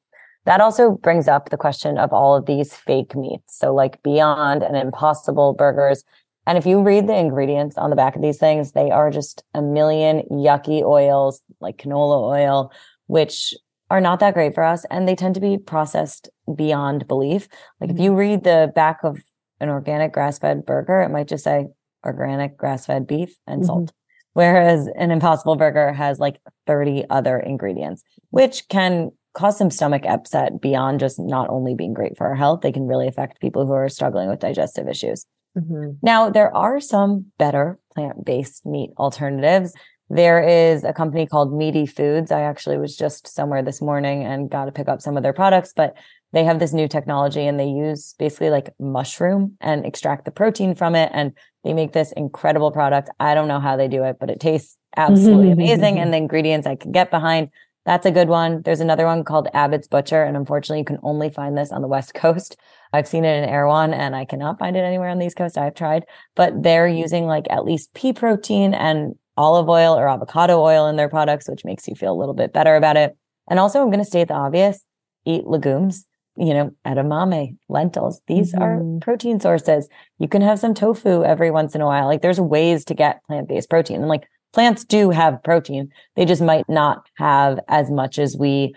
That 0.44 0.60
also 0.60 0.90
brings 0.90 1.28
up 1.28 1.50
the 1.50 1.56
question 1.56 1.98
of 1.98 2.12
all 2.12 2.34
of 2.34 2.46
these 2.46 2.74
fake 2.74 3.14
meats. 3.14 3.56
So, 3.56 3.72
like 3.72 4.02
Beyond 4.02 4.62
and 4.62 4.76
Impossible 4.76 5.54
burgers, 5.54 6.04
and 6.46 6.58
if 6.58 6.66
you 6.66 6.82
read 6.82 7.06
the 7.06 7.16
ingredients 7.16 7.78
on 7.78 7.90
the 7.90 7.96
back 7.96 8.16
of 8.16 8.22
these 8.22 8.38
things, 8.38 8.72
they 8.72 8.90
are 8.90 9.10
just 9.10 9.44
a 9.54 9.62
million 9.62 10.22
yucky 10.30 10.82
oils 10.82 11.40
like 11.60 11.78
canola 11.78 12.20
oil, 12.20 12.72
which 13.06 13.54
are 13.90 14.00
not 14.00 14.20
that 14.20 14.34
great 14.34 14.54
for 14.54 14.64
us. 14.64 14.84
And 14.90 15.06
they 15.06 15.14
tend 15.14 15.34
to 15.36 15.40
be 15.40 15.58
processed 15.58 16.28
beyond 16.54 17.06
belief. 17.06 17.48
Like 17.80 17.90
if 17.90 17.98
you 17.98 18.10
mm-hmm. 18.10 18.18
read 18.18 18.44
the 18.44 18.72
back 18.74 19.00
of 19.04 19.20
an 19.60 19.68
organic 19.68 20.12
grass 20.12 20.38
fed 20.38 20.66
burger, 20.66 21.00
it 21.02 21.10
might 21.10 21.28
just 21.28 21.44
say 21.44 21.66
organic 22.04 22.56
grass 22.56 22.86
fed 22.86 23.06
beef 23.06 23.36
and 23.46 23.60
mm-hmm. 23.60 23.66
salt. 23.66 23.92
Whereas 24.32 24.88
an 24.96 25.10
impossible 25.10 25.56
burger 25.56 25.92
has 25.92 26.18
like 26.18 26.40
30 26.66 27.04
other 27.10 27.38
ingredients, 27.38 28.02
which 28.30 28.66
can 28.68 29.12
cause 29.34 29.56
some 29.56 29.70
stomach 29.70 30.04
upset 30.06 30.60
beyond 30.60 31.00
just 31.00 31.20
not 31.20 31.48
only 31.50 31.74
being 31.74 31.94
great 31.94 32.16
for 32.16 32.26
our 32.26 32.34
health. 32.34 32.62
They 32.62 32.72
can 32.72 32.86
really 32.86 33.08
affect 33.08 33.40
people 33.40 33.66
who 33.66 33.72
are 33.72 33.88
struggling 33.88 34.28
with 34.28 34.40
digestive 34.40 34.88
issues. 34.88 35.26
Mm-hmm. 35.56 35.92
Now, 36.02 36.30
there 36.30 36.54
are 36.54 36.80
some 36.80 37.26
better 37.38 37.78
plant 37.94 38.24
based 38.24 38.64
meat 38.64 38.90
alternatives. 38.98 39.74
There 40.08 40.42
is 40.46 40.84
a 40.84 40.92
company 40.92 41.26
called 41.26 41.52
Meati 41.52 41.88
Foods. 41.88 42.30
I 42.30 42.42
actually 42.42 42.76
was 42.76 42.96
just 42.96 43.26
somewhere 43.26 43.62
this 43.62 43.80
morning 43.80 44.24
and 44.24 44.50
got 44.50 44.66
to 44.66 44.72
pick 44.72 44.88
up 44.88 45.00
some 45.00 45.16
of 45.16 45.22
their 45.22 45.32
products, 45.32 45.72
but 45.74 45.94
they 46.32 46.44
have 46.44 46.58
this 46.58 46.72
new 46.72 46.88
technology 46.88 47.46
and 47.46 47.58
they 47.58 47.66
use 47.66 48.14
basically 48.18 48.50
like 48.50 48.74
mushroom 48.78 49.56
and 49.60 49.84
extract 49.86 50.24
the 50.24 50.30
protein 50.30 50.74
from 50.74 50.94
it. 50.94 51.10
And 51.14 51.32
they 51.64 51.72
make 51.72 51.92
this 51.92 52.12
incredible 52.12 52.72
product. 52.72 53.10
I 53.20 53.34
don't 53.34 53.48
know 53.48 53.60
how 53.60 53.76
they 53.76 53.88
do 53.88 54.02
it, 54.04 54.16
but 54.18 54.30
it 54.30 54.40
tastes 54.40 54.78
absolutely 54.96 55.50
amazing. 55.50 55.98
And 55.98 56.12
the 56.12 56.18
ingredients 56.18 56.66
I 56.66 56.76
can 56.76 56.92
get 56.92 57.10
behind. 57.10 57.50
That's 57.84 58.06
a 58.06 58.12
good 58.12 58.28
one. 58.28 58.62
There's 58.62 58.80
another 58.80 59.06
one 59.06 59.24
called 59.24 59.48
Abbot's 59.54 59.88
Butcher. 59.88 60.22
And 60.22 60.36
unfortunately, 60.36 60.80
you 60.80 60.84
can 60.84 60.98
only 61.02 61.30
find 61.30 61.56
this 61.56 61.72
on 61.72 61.82
the 61.82 61.88
West 61.88 62.14
Coast. 62.14 62.56
I've 62.92 63.08
seen 63.08 63.24
it 63.24 63.42
in 63.42 63.48
Erewhon 63.48 63.94
and 63.94 64.14
I 64.14 64.24
cannot 64.24 64.58
find 64.58 64.76
it 64.76 64.80
anywhere 64.80 65.08
on 65.08 65.18
the 65.18 65.26
East 65.26 65.36
Coast. 65.36 65.56
I've 65.56 65.74
tried, 65.74 66.04
but 66.36 66.62
they're 66.62 66.88
using 66.88 67.26
like 67.26 67.46
at 67.50 67.64
least 67.64 67.94
pea 67.94 68.12
protein 68.12 68.74
and 68.74 69.14
olive 69.36 69.68
oil 69.68 69.94
or 69.94 70.08
avocado 70.08 70.60
oil 70.60 70.86
in 70.86 70.96
their 70.96 71.08
products, 71.08 71.48
which 71.48 71.64
makes 71.64 71.88
you 71.88 71.94
feel 71.94 72.12
a 72.12 72.18
little 72.18 72.34
bit 72.34 72.52
better 72.52 72.76
about 72.76 72.96
it. 72.96 73.16
And 73.48 73.58
also, 73.58 73.80
I'm 73.80 73.88
going 73.88 73.98
to 73.98 74.04
state 74.04 74.28
the 74.28 74.34
obvious 74.34 74.84
eat 75.24 75.46
legumes, 75.46 76.04
you 76.36 76.52
know, 76.52 76.70
edamame, 76.86 77.56
lentils. 77.68 78.20
These 78.26 78.52
mm-hmm. 78.52 78.62
are 78.62 79.00
protein 79.00 79.40
sources. 79.40 79.88
You 80.18 80.28
can 80.28 80.42
have 80.42 80.58
some 80.58 80.74
tofu 80.74 81.24
every 81.24 81.50
once 81.50 81.74
in 81.74 81.80
a 81.80 81.86
while. 81.86 82.06
Like 82.06 82.22
there's 82.22 82.40
ways 82.40 82.84
to 82.86 82.94
get 82.94 83.24
plant 83.24 83.48
based 83.48 83.70
protein. 83.70 84.00
And 84.00 84.08
like 84.08 84.28
plants 84.52 84.84
do 84.84 85.10
have 85.10 85.42
protein, 85.42 85.90
they 86.16 86.24
just 86.24 86.42
might 86.42 86.68
not 86.68 87.06
have 87.16 87.58
as 87.68 87.90
much 87.90 88.18
as 88.18 88.36
we 88.36 88.74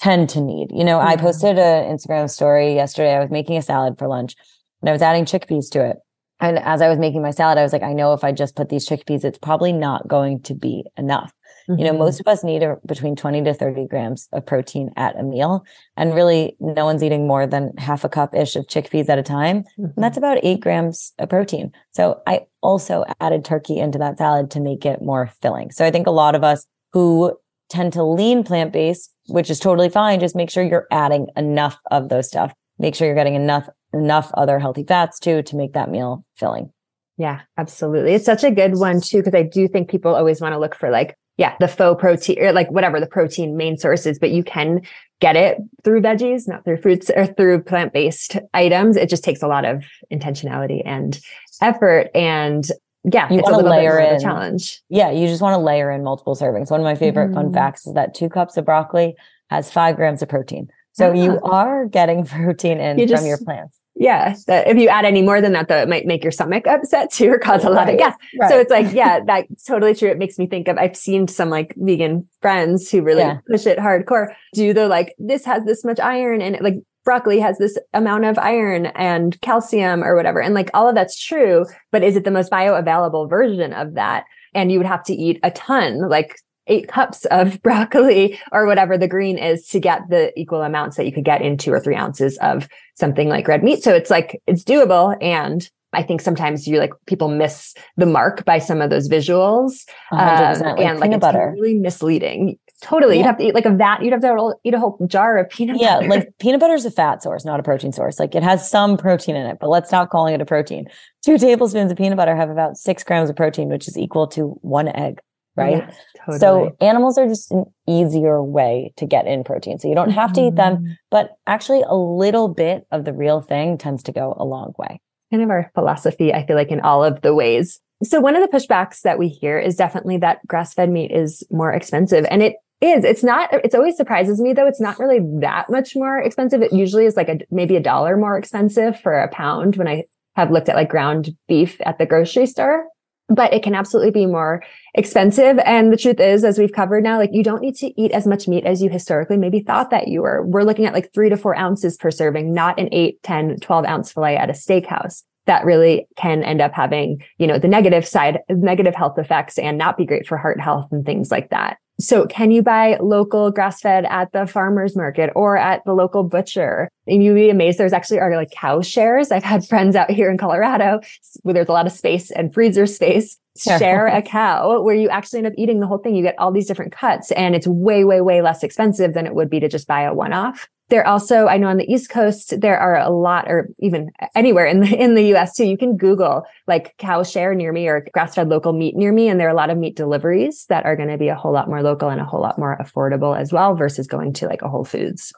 tend 0.00 0.28
to 0.30 0.40
need. 0.40 0.68
You 0.72 0.84
know, 0.84 0.98
I 0.98 1.14
mm-hmm. 1.14 1.26
posted 1.26 1.58
an 1.58 1.96
Instagram 1.96 2.30
story 2.30 2.74
yesterday. 2.74 3.14
I 3.14 3.20
was 3.20 3.30
making 3.30 3.56
a 3.56 3.62
salad 3.62 3.98
for 3.98 4.08
lunch 4.08 4.34
and 4.80 4.88
I 4.88 4.92
was 4.92 5.02
adding 5.02 5.24
chickpeas 5.24 5.70
to 5.72 5.84
it. 5.84 5.96
And 6.40 6.58
as 6.58 6.80
I 6.80 6.88
was 6.88 6.98
making 6.98 7.20
my 7.20 7.32
salad, 7.32 7.58
I 7.58 7.62
was 7.62 7.72
like, 7.72 7.82
I 7.82 7.92
know 7.92 8.14
if 8.14 8.24
I 8.24 8.32
just 8.32 8.56
put 8.56 8.70
these 8.70 8.88
chickpeas, 8.88 9.24
it's 9.24 9.38
probably 9.38 9.72
not 9.72 10.08
going 10.08 10.40
to 10.42 10.54
be 10.54 10.84
enough. 10.96 11.32
Mm-hmm. 11.70 11.78
You 11.78 11.84
know, 11.86 11.98
most 11.98 12.16
mm-hmm. 12.16 12.28
of 12.28 12.32
us 12.32 12.44
need 12.44 12.62
a, 12.62 12.78
between 12.84 13.14
20 13.14 13.44
to 13.44 13.54
30 13.54 13.86
grams 13.86 14.28
of 14.32 14.44
protein 14.44 14.90
at 14.96 15.18
a 15.18 15.22
meal. 15.22 15.64
And 15.96 16.14
really, 16.14 16.56
no 16.58 16.84
one's 16.84 17.02
eating 17.02 17.26
more 17.26 17.46
than 17.46 17.76
half 17.78 18.02
a 18.02 18.08
cup 18.08 18.34
ish 18.34 18.56
of 18.56 18.66
chickpeas 18.66 19.08
at 19.08 19.18
a 19.18 19.22
time. 19.22 19.62
Mm-hmm. 19.62 19.84
And 19.84 20.04
that's 20.04 20.18
about 20.18 20.38
eight 20.42 20.60
grams 20.60 21.12
of 21.18 21.28
protein. 21.28 21.72
So 21.92 22.22
I 22.26 22.46
also 22.60 23.04
added 23.20 23.44
turkey 23.44 23.78
into 23.78 23.98
that 23.98 24.18
salad 24.18 24.50
to 24.52 24.60
make 24.60 24.84
it 24.84 25.00
more 25.00 25.30
filling. 25.40 25.70
So 25.70 25.84
I 25.84 25.92
think 25.92 26.06
a 26.06 26.12
lot 26.12 26.34
of 26.34 26.42
us 26.42 26.66
who 26.92 27.36
tend 27.68 27.92
to 27.92 28.02
lean 28.02 28.42
plant 28.42 28.72
based, 28.72 29.14
which 29.28 29.48
is 29.48 29.60
totally 29.60 29.88
fine. 29.88 30.18
Just 30.18 30.34
make 30.34 30.50
sure 30.50 30.64
you're 30.64 30.88
adding 30.90 31.28
enough 31.36 31.78
of 31.90 32.08
those 32.08 32.26
stuff. 32.26 32.52
Make 32.78 32.96
sure 32.96 33.06
you're 33.06 33.16
getting 33.16 33.36
enough 33.36 33.68
enough 33.92 34.30
other 34.34 34.58
healthy 34.58 34.84
fats 34.84 35.18
too 35.18 35.42
to 35.42 35.56
make 35.56 35.72
that 35.74 35.90
meal 35.90 36.24
filling. 36.36 36.72
Yeah, 37.20 37.40
absolutely. 37.58 38.14
It's 38.14 38.24
such 38.24 38.44
a 38.44 38.50
good 38.50 38.78
one 38.78 39.02
too 39.02 39.18
because 39.18 39.34
I 39.34 39.42
do 39.42 39.68
think 39.68 39.90
people 39.90 40.14
always 40.14 40.40
want 40.40 40.54
to 40.54 40.58
look 40.58 40.74
for 40.74 40.90
like 40.90 41.16
yeah, 41.40 41.56
the 41.58 41.68
faux 41.68 41.98
protein 41.98 42.38
or 42.38 42.52
like 42.52 42.70
whatever 42.70 43.00
the 43.00 43.06
protein 43.06 43.56
main 43.56 43.78
sources, 43.78 44.18
but 44.18 44.30
you 44.30 44.44
can 44.44 44.82
get 45.20 45.36
it 45.36 45.56
through 45.84 46.02
veggies, 46.02 46.46
not 46.46 46.66
through 46.66 46.76
fruits 46.76 47.10
or 47.16 47.24
through 47.24 47.62
plant-based 47.62 48.36
items. 48.52 48.94
It 48.94 49.08
just 49.08 49.24
takes 49.24 49.40
a 49.42 49.48
lot 49.48 49.64
of 49.64 49.82
intentionality 50.12 50.82
and 50.84 51.18
effort 51.62 52.10
and 52.14 52.68
yeah, 53.10 53.32
you 53.32 53.40
want 53.40 53.58
to 53.58 53.70
layer 53.70 53.98
in 53.98 54.20
challenge. 54.20 54.82
Yeah, 54.90 55.10
you 55.12 55.26
just 55.28 55.40
want 55.40 55.54
to 55.54 55.64
layer 55.64 55.90
in 55.90 56.04
multiple 56.04 56.36
servings. 56.36 56.70
One 56.70 56.80
of 56.80 56.84
my 56.84 56.94
favorite 56.94 57.28
mm-hmm. 57.28 57.36
fun 57.36 57.54
facts 57.54 57.86
is 57.86 57.94
that 57.94 58.14
two 58.14 58.28
cups 58.28 58.58
of 58.58 58.66
broccoli 58.66 59.16
has 59.48 59.72
five 59.72 59.96
grams 59.96 60.20
of 60.20 60.28
protein. 60.28 60.68
So 61.00 61.12
you 61.12 61.40
are 61.40 61.86
getting 61.86 62.24
protein 62.26 62.78
in 62.78 62.98
you 62.98 63.06
just, 63.06 63.22
from 63.22 63.28
your 63.28 63.38
plants. 63.38 63.80
Yeah. 63.96 64.34
If 64.48 64.78
you 64.78 64.88
add 64.88 65.04
any 65.04 65.20
more 65.20 65.40
than 65.42 65.52
that, 65.52 65.68
though, 65.68 65.76
it 65.76 65.88
might 65.88 66.06
make 66.06 66.22
your 66.22 66.30
stomach 66.30 66.66
upset 66.66 67.12
too 67.12 67.30
or 67.30 67.38
cause 67.38 67.64
a 67.64 67.70
lot 67.70 67.86
right. 67.86 67.94
of 67.94 67.98
gas. 67.98 68.16
Right. 68.40 68.50
So 68.50 68.58
it's 68.58 68.70
like, 68.70 68.94
yeah, 68.94 69.20
that's 69.26 69.64
totally 69.64 69.94
true. 69.94 70.08
It 70.08 70.18
makes 70.18 70.38
me 70.38 70.46
think 70.46 70.68
of, 70.68 70.78
I've 70.78 70.96
seen 70.96 71.28
some 71.28 71.50
like 71.50 71.74
vegan 71.76 72.26
friends 72.40 72.90
who 72.90 73.02
really 73.02 73.20
yeah. 73.20 73.40
push 73.50 73.66
it 73.66 73.78
hardcore 73.78 74.34
do 74.54 74.72
the 74.72 74.88
like, 74.88 75.14
this 75.18 75.44
has 75.44 75.64
this 75.64 75.84
much 75.84 76.00
iron 76.00 76.40
and 76.40 76.56
like 76.62 76.76
broccoli 77.04 77.40
has 77.40 77.58
this 77.58 77.76
amount 77.92 78.24
of 78.24 78.38
iron 78.38 78.86
and 78.86 79.38
calcium 79.42 80.02
or 80.02 80.16
whatever. 80.16 80.40
And 80.40 80.54
like 80.54 80.70
all 80.72 80.88
of 80.88 80.94
that's 80.94 81.22
true, 81.22 81.66
but 81.90 82.02
is 82.02 82.16
it 82.16 82.24
the 82.24 82.30
most 82.30 82.50
bioavailable 82.50 83.28
version 83.28 83.72
of 83.72 83.94
that? 83.94 84.24
And 84.54 84.72
you 84.72 84.78
would 84.78 84.86
have 84.86 85.04
to 85.04 85.14
eat 85.14 85.40
a 85.42 85.50
ton, 85.50 86.08
like 86.08 86.36
eight 86.66 86.88
cups 86.88 87.24
of 87.26 87.62
broccoli 87.62 88.38
or 88.52 88.66
whatever 88.66 88.96
the 88.96 89.08
green 89.08 89.38
is 89.38 89.66
to 89.68 89.80
get 89.80 90.08
the 90.08 90.38
equal 90.38 90.62
amounts 90.62 90.96
that 90.96 91.06
you 91.06 91.12
could 91.12 91.24
get 91.24 91.42
in 91.42 91.56
two 91.56 91.72
or 91.72 91.80
three 91.80 91.96
ounces 91.96 92.38
of 92.38 92.68
something 92.94 93.28
like 93.28 93.48
red 93.48 93.62
meat. 93.62 93.82
So 93.82 93.94
it's 93.94 94.10
like, 94.10 94.40
it's 94.46 94.64
doable. 94.64 95.16
And 95.20 95.68
I 95.92 96.02
think 96.02 96.20
sometimes 96.20 96.68
you 96.68 96.78
like 96.78 96.92
people 97.06 97.28
miss 97.28 97.74
the 97.96 98.06
mark 98.06 98.44
by 98.44 98.58
some 98.58 98.80
of 98.80 98.90
those 98.90 99.08
visuals. 99.08 99.86
Um, 100.12 100.60
like 100.60 100.80
and 100.80 101.00
like 101.00 101.10
it's 101.10 101.20
butter. 101.20 101.52
really 101.54 101.74
misleading. 101.74 102.58
Totally. 102.80 103.16
Yeah. 103.16 103.20
You'd 103.20 103.26
have 103.26 103.38
to 103.38 103.44
eat 103.44 103.54
like 103.54 103.66
a 103.66 103.74
vat. 103.74 104.02
You'd 104.02 104.12
have 104.12 104.22
to 104.22 104.54
eat 104.64 104.72
a 104.72 104.78
whole 104.78 104.98
jar 105.06 105.36
of 105.36 105.50
peanut 105.50 105.80
yeah, 105.80 105.96
butter. 105.96 106.04
Yeah. 106.04 106.10
Like 106.10 106.38
peanut 106.38 106.60
butter 106.60 106.74
is 106.74 106.86
a 106.86 106.90
fat 106.90 107.22
source, 107.22 107.44
not 107.44 107.60
a 107.60 107.62
protein 107.62 107.92
source. 107.92 108.18
Like 108.18 108.34
it 108.34 108.42
has 108.42 108.68
some 108.68 108.96
protein 108.96 109.36
in 109.36 109.46
it, 109.46 109.58
but 109.60 109.68
let's 109.68 109.88
stop 109.88 110.10
calling 110.10 110.34
it 110.34 110.40
a 110.40 110.46
protein. 110.46 110.86
Two 111.24 111.36
tablespoons 111.36 111.90
of 111.90 111.98
peanut 111.98 112.16
butter 112.16 112.34
have 112.34 112.48
about 112.48 112.76
six 112.76 113.04
grams 113.04 113.28
of 113.28 113.36
protein, 113.36 113.68
which 113.68 113.86
is 113.86 113.98
equal 113.98 114.26
to 114.28 114.58
one 114.62 114.88
egg. 114.88 115.20
Right. 115.56 115.78
Yeah, 115.78 115.94
totally. 116.16 116.38
So 116.38 116.76
animals 116.80 117.18
are 117.18 117.26
just 117.26 117.50
an 117.50 117.64
easier 117.86 118.42
way 118.42 118.92
to 118.96 119.06
get 119.06 119.26
in 119.26 119.44
protein. 119.44 119.78
So 119.78 119.88
you 119.88 119.94
don't 119.94 120.10
have 120.10 120.32
to 120.34 120.40
eat 120.46 120.56
them, 120.56 120.76
mm-hmm. 120.76 120.92
but 121.10 121.32
actually 121.46 121.82
a 121.82 121.94
little 121.94 122.48
bit 122.48 122.86
of 122.92 123.04
the 123.04 123.12
real 123.12 123.40
thing 123.40 123.76
tends 123.76 124.02
to 124.04 124.12
go 124.12 124.34
a 124.38 124.44
long 124.44 124.72
way. 124.78 125.00
Kind 125.30 125.42
of 125.42 125.50
our 125.50 125.70
philosophy, 125.74 126.32
I 126.32 126.46
feel 126.46 126.56
like 126.56 126.70
in 126.70 126.80
all 126.80 127.04
of 127.04 127.20
the 127.22 127.34
ways 127.34 127.80
so 128.02 128.20
one 128.20 128.34
of 128.34 128.42
the 128.42 128.56
pushbacks 128.56 129.02
that 129.02 129.18
we 129.18 129.28
hear 129.28 129.58
is 129.58 129.76
definitely 129.76 130.16
that 130.18 130.46
grass 130.46 130.72
fed 130.72 130.90
meat 130.90 131.10
is 131.10 131.44
more 131.50 131.72
expensive. 131.72 132.26
And 132.30 132.42
it 132.42 132.56
is. 132.80 133.04
It's 133.04 133.22
not, 133.22 133.50
it's 133.52 133.74
always 133.74 133.96
surprises 133.96 134.40
me 134.40 134.54
though. 134.54 134.66
It's 134.66 134.80
not 134.80 134.98
really 134.98 135.20
that 135.40 135.68
much 135.68 135.94
more 135.94 136.18
expensive. 136.18 136.62
It 136.62 136.72
usually 136.72 137.04
is 137.04 137.16
like 137.16 137.28
a, 137.28 137.40
maybe 137.50 137.76
a 137.76 137.80
dollar 137.80 138.16
more 138.16 138.38
expensive 138.38 138.98
for 138.98 139.20
a 139.20 139.28
pound 139.28 139.76
when 139.76 139.86
I 139.86 140.04
have 140.34 140.50
looked 140.50 140.70
at 140.70 140.76
like 140.76 140.88
ground 140.88 141.36
beef 141.46 141.78
at 141.84 141.98
the 141.98 142.06
grocery 142.06 142.46
store, 142.46 142.86
but 143.30 143.54
it 143.54 143.62
can 143.62 143.74
absolutely 143.74 144.10
be 144.10 144.26
more 144.26 144.62
expensive. 144.94 145.58
And 145.60 145.92
the 145.92 145.96
truth 145.96 146.20
is, 146.20 146.44
as 146.44 146.58
we've 146.58 146.72
covered 146.72 147.04
now, 147.04 147.16
like 147.16 147.30
you 147.32 147.44
don't 147.44 147.62
need 147.62 147.76
to 147.76 148.00
eat 148.00 148.10
as 148.12 148.26
much 148.26 148.48
meat 148.48 148.66
as 148.66 148.82
you 148.82 148.90
historically 148.90 149.36
maybe 149.36 149.60
thought 149.60 149.90
that 149.90 150.08
you 150.08 150.22
were. 150.22 150.44
We're 150.44 150.64
looking 150.64 150.86
at 150.86 150.92
like 150.92 151.14
three 151.14 151.28
to 151.28 151.36
four 151.36 151.56
ounces 151.56 151.96
per 151.96 152.10
serving, 152.10 152.52
not 152.52 152.78
an 152.78 152.88
eight, 152.92 153.22
10, 153.22 153.60
12 153.60 153.84
ounce 153.86 154.12
filet 154.12 154.36
at 154.36 154.50
a 154.50 154.54
steakhouse 154.54 155.22
that 155.46 155.64
really 155.64 156.06
can 156.16 156.42
end 156.42 156.60
up 156.60 156.72
having, 156.72 157.22
you 157.38 157.46
know, 157.46 157.58
the 157.58 157.68
negative 157.68 158.06
side, 158.06 158.40
negative 158.48 158.94
health 158.94 159.18
effects 159.18 159.58
and 159.58 159.78
not 159.78 159.96
be 159.96 160.04
great 160.04 160.26
for 160.26 160.36
heart 160.36 160.60
health 160.60 160.88
and 160.92 161.06
things 161.06 161.30
like 161.30 161.50
that. 161.50 161.78
So 162.00 162.26
can 162.26 162.50
you 162.50 162.62
buy 162.62 162.96
local 163.00 163.50
grass 163.50 163.80
fed 163.80 164.06
at 164.06 164.32
the 164.32 164.46
farmer's 164.46 164.96
market 164.96 165.30
or 165.36 165.56
at 165.56 165.84
the 165.84 165.92
local 165.92 166.24
butcher? 166.24 166.88
And 167.06 167.22
you'd 167.22 167.34
be 167.34 167.50
amazed. 167.50 167.78
There's 167.78 167.92
actually 167.92 168.20
are 168.20 168.34
like 168.34 168.50
cow 168.50 168.80
shares. 168.80 169.30
I've 169.30 169.44
had 169.44 169.66
friends 169.66 169.94
out 169.94 170.10
here 170.10 170.30
in 170.30 170.38
Colorado 170.38 171.00
where 171.42 171.54
there's 171.54 171.68
a 171.68 171.72
lot 171.72 171.86
of 171.86 171.92
space 171.92 172.30
and 172.30 172.52
freezer 172.52 172.86
space 172.86 173.38
share 173.58 174.06
a 174.06 174.22
cow 174.22 174.80
where 174.82 174.94
you 174.94 175.08
actually 175.08 175.38
end 175.38 175.48
up 175.48 175.52
eating 175.58 175.80
the 175.80 175.86
whole 175.86 175.98
thing. 175.98 176.14
You 176.16 176.22
get 176.22 176.38
all 176.38 176.52
these 176.52 176.66
different 176.66 176.92
cuts 176.92 177.32
and 177.32 177.54
it's 177.54 177.66
way, 177.66 178.04
way, 178.04 178.20
way 178.20 178.40
less 178.40 178.62
expensive 178.62 179.12
than 179.12 179.26
it 179.26 179.34
would 179.34 179.50
be 179.50 179.60
to 179.60 179.68
just 179.68 179.86
buy 179.86 180.02
a 180.02 180.14
one 180.14 180.32
off. 180.32 180.68
There 180.90 181.06
also, 181.06 181.46
I 181.46 181.56
know 181.56 181.68
on 181.68 181.76
the 181.76 181.90
East 181.90 182.10
Coast, 182.10 182.60
there 182.60 182.78
are 182.78 182.98
a 182.98 183.10
lot, 183.10 183.46
or 183.48 183.68
even 183.78 184.10
anywhere 184.34 184.66
in 184.66 184.80
the 184.80 184.94
in 184.94 185.14
the 185.14 185.34
US 185.34 185.56
too, 185.56 185.64
you 185.64 185.78
can 185.78 185.96
Google 185.96 186.42
like 186.66 186.96
cow 186.98 187.22
share 187.22 187.54
near 187.54 187.72
me 187.72 187.86
or 187.86 188.04
grass-fed 188.12 188.48
local 188.48 188.72
meat 188.72 188.96
near 188.96 189.12
me. 189.12 189.28
And 189.28 189.38
there 189.38 189.46
are 189.46 189.52
a 189.52 189.56
lot 189.56 189.70
of 189.70 189.78
meat 189.78 189.96
deliveries 189.96 190.66
that 190.68 190.84
are 190.84 190.96
going 190.96 191.08
to 191.08 191.16
be 191.16 191.28
a 191.28 191.34
whole 191.34 191.52
lot 191.52 191.68
more 191.68 191.82
local 191.82 192.08
and 192.08 192.20
a 192.20 192.24
whole 192.24 192.40
lot 192.42 192.58
more 192.58 192.76
affordable 192.80 193.38
as 193.38 193.52
well 193.52 193.74
versus 193.76 194.06
going 194.08 194.32
to 194.34 194.46
like 194.46 194.62
a 194.62 194.68
Whole 194.68 194.84
Foods 194.84 195.32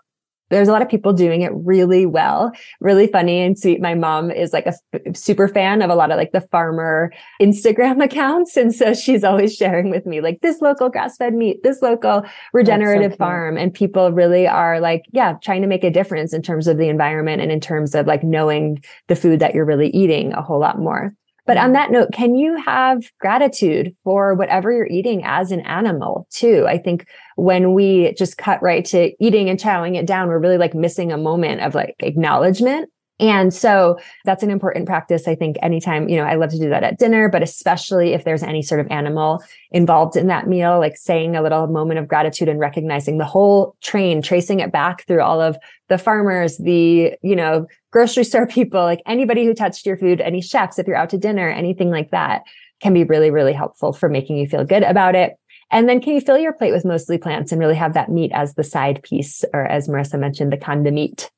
there's 0.52 0.68
a 0.68 0.72
lot 0.72 0.82
of 0.82 0.88
people 0.88 1.12
doing 1.12 1.42
it 1.42 1.50
really 1.54 2.06
well, 2.06 2.52
really 2.80 3.06
funny 3.06 3.40
and 3.40 3.58
sweet. 3.58 3.80
My 3.80 3.94
mom 3.94 4.30
is 4.30 4.52
like 4.52 4.66
a 4.66 4.74
f- 4.92 5.16
super 5.16 5.48
fan 5.48 5.82
of 5.82 5.90
a 5.90 5.94
lot 5.94 6.10
of 6.10 6.16
like 6.18 6.32
the 6.32 6.42
farmer 6.42 7.12
Instagram 7.40 8.04
accounts. 8.04 8.56
And 8.56 8.74
so 8.74 8.94
she's 8.94 9.24
always 9.24 9.56
sharing 9.56 9.90
with 9.90 10.04
me 10.06 10.20
like 10.20 10.40
this 10.40 10.60
local 10.60 10.88
grass 10.88 11.16
fed 11.16 11.34
meat, 11.34 11.62
this 11.62 11.80
local 11.80 12.24
regenerative 12.52 13.12
so 13.12 13.16
farm. 13.16 13.56
And 13.56 13.72
people 13.72 14.12
really 14.12 14.46
are 14.46 14.78
like, 14.78 15.04
yeah, 15.12 15.34
trying 15.42 15.62
to 15.62 15.68
make 15.68 15.84
a 15.84 15.90
difference 15.90 16.32
in 16.32 16.42
terms 16.42 16.66
of 16.66 16.76
the 16.76 16.88
environment 16.88 17.40
and 17.40 17.50
in 17.50 17.60
terms 17.60 17.94
of 17.94 18.06
like 18.06 18.22
knowing 18.22 18.82
the 19.08 19.16
food 19.16 19.40
that 19.40 19.54
you're 19.54 19.64
really 19.64 19.88
eating 19.88 20.32
a 20.34 20.42
whole 20.42 20.60
lot 20.60 20.78
more. 20.78 21.14
But 21.44 21.56
on 21.56 21.64
mm-hmm. 21.64 21.72
that 21.72 21.90
note, 21.90 22.12
can 22.12 22.34
you 22.34 22.56
have 22.56 23.02
gratitude 23.18 23.96
for 24.04 24.34
whatever 24.34 24.70
you're 24.72 24.86
eating 24.86 25.22
as 25.24 25.50
an 25.50 25.60
animal 25.60 26.26
too? 26.30 26.66
I 26.68 26.78
think 26.78 27.06
when 27.36 27.74
we 27.74 28.14
just 28.14 28.38
cut 28.38 28.62
right 28.62 28.84
to 28.86 29.12
eating 29.18 29.50
and 29.50 29.58
chowing 29.58 29.96
it 29.96 30.06
down, 30.06 30.28
we're 30.28 30.38
really 30.38 30.58
like 30.58 30.74
missing 30.74 31.10
a 31.10 31.18
moment 31.18 31.60
of 31.60 31.74
like 31.74 31.96
acknowledgement 32.00 32.90
and 33.22 33.54
so 33.54 34.00
that's 34.24 34.42
an 34.42 34.50
important 34.50 34.84
practice. 34.84 35.28
I 35.28 35.36
think 35.36 35.56
anytime, 35.62 36.08
you 36.08 36.16
know, 36.16 36.24
I 36.24 36.34
love 36.34 36.50
to 36.50 36.58
do 36.58 36.68
that 36.70 36.82
at 36.82 36.98
dinner, 36.98 37.28
but 37.28 37.40
especially 37.40 38.14
if 38.14 38.24
there's 38.24 38.42
any 38.42 38.62
sort 38.62 38.80
of 38.80 38.88
animal 38.90 39.40
involved 39.70 40.16
in 40.16 40.26
that 40.26 40.48
meal, 40.48 40.80
like 40.80 40.96
saying 40.96 41.36
a 41.36 41.40
little 41.42 41.68
moment 41.68 42.00
of 42.00 42.08
gratitude 42.08 42.48
and 42.48 42.58
recognizing 42.58 43.18
the 43.18 43.24
whole 43.24 43.76
train, 43.80 44.22
tracing 44.22 44.58
it 44.58 44.72
back 44.72 45.06
through 45.06 45.22
all 45.22 45.40
of 45.40 45.56
the 45.88 45.98
farmers, 45.98 46.58
the, 46.58 47.14
you 47.22 47.36
know, 47.36 47.68
grocery 47.92 48.24
store 48.24 48.46
people, 48.48 48.82
like 48.82 49.02
anybody 49.06 49.44
who 49.46 49.54
touched 49.54 49.86
your 49.86 49.96
food, 49.96 50.20
any 50.20 50.40
chefs, 50.40 50.80
if 50.80 50.88
you're 50.88 50.96
out 50.96 51.10
to 51.10 51.18
dinner, 51.18 51.48
anything 51.48 51.90
like 51.90 52.10
that 52.10 52.42
can 52.80 52.92
be 52.92 53.04
really, 53.04 53.30
really 53.30 53.52
helpful 53.52 53.92
for 53.92 54.08
making 54.08 54.36
you 54.36 54.48
feel 54.48 54.64
good 54.64 54.82
about 54.82 55.14
it. 55.14 55.34
And 55.70 55.88
then 55.88 56.00
can 56.00 56.14
you 56.14 56.20
fill 56.20 56.38
your 56.38 56.52
plate 56.52 56.72
with 56.72 56.84
mostly 56.84 57.18
plants 57.18 57.52
and 57.52 57.60
really 57.60 57.76
have 57.76 57.94
that 57.94 58.10
meat 58.10 58.32
as 58.34 58.54
the 58.54 58.64
side 58.64 59.00
piece, 59.04 59.44
or 59.54 59.64
as 59.64 59.86
Marissa 59.86 60.18
mentioned, 60.18 60.52
the 60.52 60.56
condiment 60.56 61.30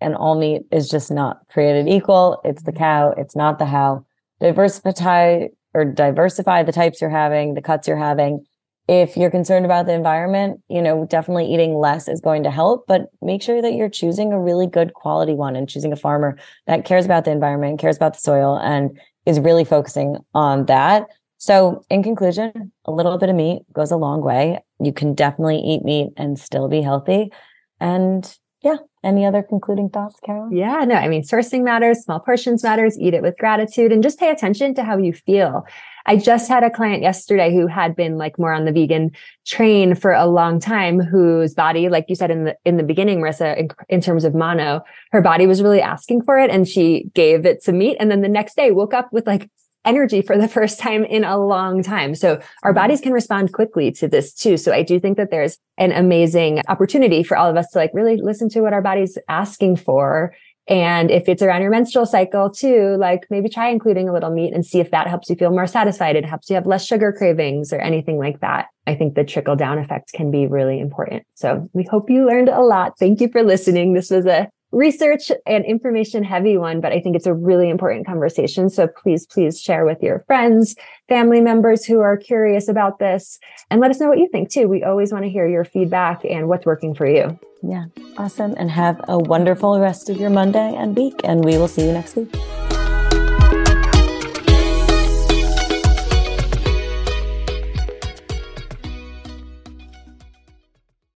and 0.00 0.14
all 0.14 0.38
meat 0.38 0.62
is 0.70 0.88
just 0.88 1.10
not 1.10 1.40
created 1.48 1.88
equal. 1.88 2.40
It's 2.44 2.62
the 2.62 2.72
mm-hmm. 2.72 2.78
cow, 2.78 3.14
it's 3.16 3.36
not 3.36 3.58
the 3.58 3.66
how. 3.66 4.04
Diversify 4.40 5.48
or 5.74 5.84
diversify 5.84 6.62
the 6.62 6.72
types 6.72 7.00
you're 7.00 7.10
having, 7.10 7.54
the 7.54 7.62
cuts 7.62 7.86
you're 7.86 7.96
having. 7.96 8.44
If 8.88 9.16
you're 9.16 9.30
concerned 9.30 9.64
about 9.64 9.86
the 9.86 9.92
environment, 9.92 10.60
you 10.68 10.82
know, 10.82 11.06
definitely 11.06 11.52
eating 11.52 11.74
less 11.74 12.08
is 12.08 12.20
going 12.20 12.42
to 12.42 12.50
help, 12.50 12.86
but 12.88 13.02
make 13.22 13.40
sure 13.40 13.62
that 13.62 13.74
you're 13.74 13.88
choosing 13.88 14.32
a 14.32 14.40
really 14.40 14.66
good 14.66 14.94
quality 14.94 15.34
one 15.34 15.54
and 15.54 15.68
choosing 15.68 15.92
a 15.92 15.96
farmer 15.96 16.36
that 16.66 16.84
cares 16.84 17.04
about 17.04 17.24
the 17.24 17.30
environment, 17.30 17.78
cares 17.78 17.96
about 17.96 18.14
the 18.14 18.18
soil, 18.18 18.58
and 18.58 18.98
is 19.26 19.38
really 19.38 19.64
focusing 19.64 20.16
on 20.34 20.66
that. 20.66 21.06
So, 21.38 21.84
in 21.88 22.02
conclusion, 22.02 22.72
a 22.84 22.90
little 22.90 23.16
bit 23.16 23.28
of 23.28 23.36
meat 23.36 23.62
goes 23.72 23.90
a 23.90 23.96
long 23.96 24.22
way. 24.22 24.58
You 24.80 24.92
can 24.92 25.14
definitely 25.14 25.58
eat 25.58 25.84
meat 25.84 26.10
and 26.16 26.38
still 26.38 26.68
be 26.68 26.82
healthy. 26.82 27.32
And 27.78 28.36
yeah. 28.62 28.76
Any 29.02 29.24
other 29.24 29.42
concluding 29.42 29.88
thoughts, 29.88 30.20
Carol? 30.24 30.52
Yeah, 30.52 30.84
no, 30.84 30.94
I 30.94 31.08
mean, 31.08 31.22
sourcing 31.22 31.64
matters, 31.64 32.04
small 32.04 32.20
portions 32.20 32.62
matters, 32.62 32.98
eat 32.98 33.14
it 33.14 33.22
with 33.22 33.38
gratitude 33.38 33.92
and 33.92 34.02
just 34.02 34.18
pay 34.18 34.30
attention 34.30 34.74
to 34.74 34.84
how 34.84 34.98
you 34.98 35.14
feel. 35.14 35.64
I 36.04 36.16
just 36.16 36.48
had 36.50 36.64
a 36.64 36.70
client 36.70 37.02
yesterday 37.02 37.54
who 37.54 37.66
had 37.66 37.96
been 37.96 38.18
like 38.18 38.38
more 38.38 38.52
on 38.52 38.66
the 38.66 38.72
vegan 38.72 39.12
train 39.46 39.94
for 39.94 40.12
a 40.12 40.26
long 40.26 40.60
time, 40.60 41.00
whose 41.00 41.54
body, 41.54 41.88
like 41.88 42.06
you 42.08 42.14
said 42.14 42.30
in 42.30 42.44
the, 42.44 42.56
in 42.66 42.76
the 42.76 42.82
beginning, 42.82 43.20
Marissa, 43.20 43.56
in, 43.56 43.68
in 43.88 44.00
terms 44.02 44.24
of 44.24 44.34
mono, 44.34 44.82
her 45.12 45.22
body 45.22 45.46
was 45.46 45.62
really 45.62 45.80
asking 45.80 46.22
for 46.22 46.38
it 46.38 46.50
and 46.50 46.68
she 46.68 47.10
gave 47.14 47.46
it 47.46 47.62
some 47.62 47.78
meat. 47.78 47.96
And 48.00 48.10
then 48.10 48.20
the 48.20 48.28
next 48.28 48.54
day 48.54 48.70
woke 48.70 48.92
up 48.92 49.12
with 49.12 49.26
like 49.26 49.50
energy 49.84 50.22
for 50.22 50.36
the 50.36 50.48
first 50.56 50.78
time 50.78 51.04
in 51.04 51.24
a 51.24 51.38
long 51.38 51.82
time. 51.82 52.14
So 52.14 52.40
our 52.62 52.70
mm-hmm. 52.70 52.74
bodies 52.74 53.00
can 53.00 53.12
respond 53.12 53.52
quickly 53.52 53.90
to 53.92 54.08
this 54.08 54.34
too. 54.34 54.56
So 54.56 54.72
I 54.72 54.82
do 54.82 55.00
think 55.00 55.16
that 55.16 55.30
there's 55.30 55.58
an 55.78 55.92
amazing 55.92 56.62
opportunity 56.68 57.22
for 57.22 57.36
all 57.36 57.48
of 57.48 57.56
us 57.56 57.70
to 57.70 57.78
like 57.78 57.90
really 57.94 58.16
listen 58.16 58.48
to 58.50 58.60
what 58.60 58.72
our 58.72 58.82
body's 58.82 59.18
asking 59.28 59.76
for. 59.76 60.34
And 60.68 61.10
if 61.10 61.28
it's 61.28 61.42
around 61.42 61.62
your 61.62 61.70
menstrual 61.70 62.06
cycle 62.06 62.48
too, 62.48 62.96
like 62.98 63.26
maybe 63.28 63.48
try 63.48 63.70
including 63.70 64.08
a 64.08 64.12
little 64.12 64.30
meat 64.30 64.54
and 64.54 64.64
see 64.64 64.78
if 64.78 64.92
that 64.92 65.08
helps 65.08 65.28
you 65.28 65.34
feel 65.34 65.50
more 65.50 65.66
satisfied. 65.66 66.14
It 66.14 66.24
helps 66.24 66.48
you 66.48 66.54
have 66.54 66.66
less 66.66 66.86
sugar 66.86 67.12
cravings 67.12 67.72
or 67.72 67.80
anything 67.80 68.18
like 68.18 68.38
that. 68.40 68.66
I 68.86 68.94
think 68.94 69.14
the 69.14 69.24
trickle 69.24 69.56
down 69.56 69.78
effect 69.78 70.12
can 70.12 70.30
be 70.30 70.46
really 70.46 70.78
important. 70.78 71.24
So 71.34 71.68
we 71.72 71.84
hope 71.84 72.08
you 72.08 72.24
learned 72.26 72.50
a 72.50 72.60
lot. 72.60 72.98
Thank 72.98 73.20
you 73.20 73.28
for 73.28 73.42
listening. 73.42 73.94
This 73.94 74.10
was 74.10 74.26
a 74.26 74.48
research 74.72 75.30
and 75.46 75.64
information 75.64 76.22
heavy 76.22 76.56
one, 76.56 76.80
but 76.80 76.92
I 76.92 77.00
think 77.00 77.16
it's 77.16 77.26
a 77.26 77.34
really 77.34 77.68
important 77.68 78.06
conversation. 78.06 78.70
So 78.70 78.86
please, 78.86 79.26
please 79.26 79.60
share 79.60 79.84
with 79.84 80.02
your 80.02 80.24
friends, 80.26 80.76
family 81.08 81.40
members 81.40 81.84
who 81.84 82.00
are 82.00 82.16
curious 82.16 82.68
about 82.68 82.98
this 82.98 83.38
and 83.70 83.80
let 83.80 83.90
us 83.90 84.00
know 84.00 84.08
what 84.08 84.18
you 84.18 84.28
think 84.30 84.50
too. 84.50 84.68
We 84.68 84.84
always 84.84 85.12
want 85.12 85.24
to 85.24 85.30
hear 85.30 85.48
your 85.48 85.64
feedback 85.64 86.24
and 86.24 86.48
what's 86.48 86.66
working 86.66 86.94
for 86.94 87.06
you. 87.06 87.38
Yeah. 87.62 87.86
Awesome. 88.16 88.54
And 88.56 88.70
have 88.70 89.00
a 89.08 89.18
wonderful 89.18 89.78
rest 89.80 90.08
of 90.08 90.18
your 90.18 90.30
Monday 90.30 90.74
and 90.76 90.96
week. 90.96 91.20
And 91.24 91.44
we 91.44 91.58
will 91.58 91.68
see 91.68 91.84
you 91.84 91.92
next 91.92 92.16
week. 92.16 92.34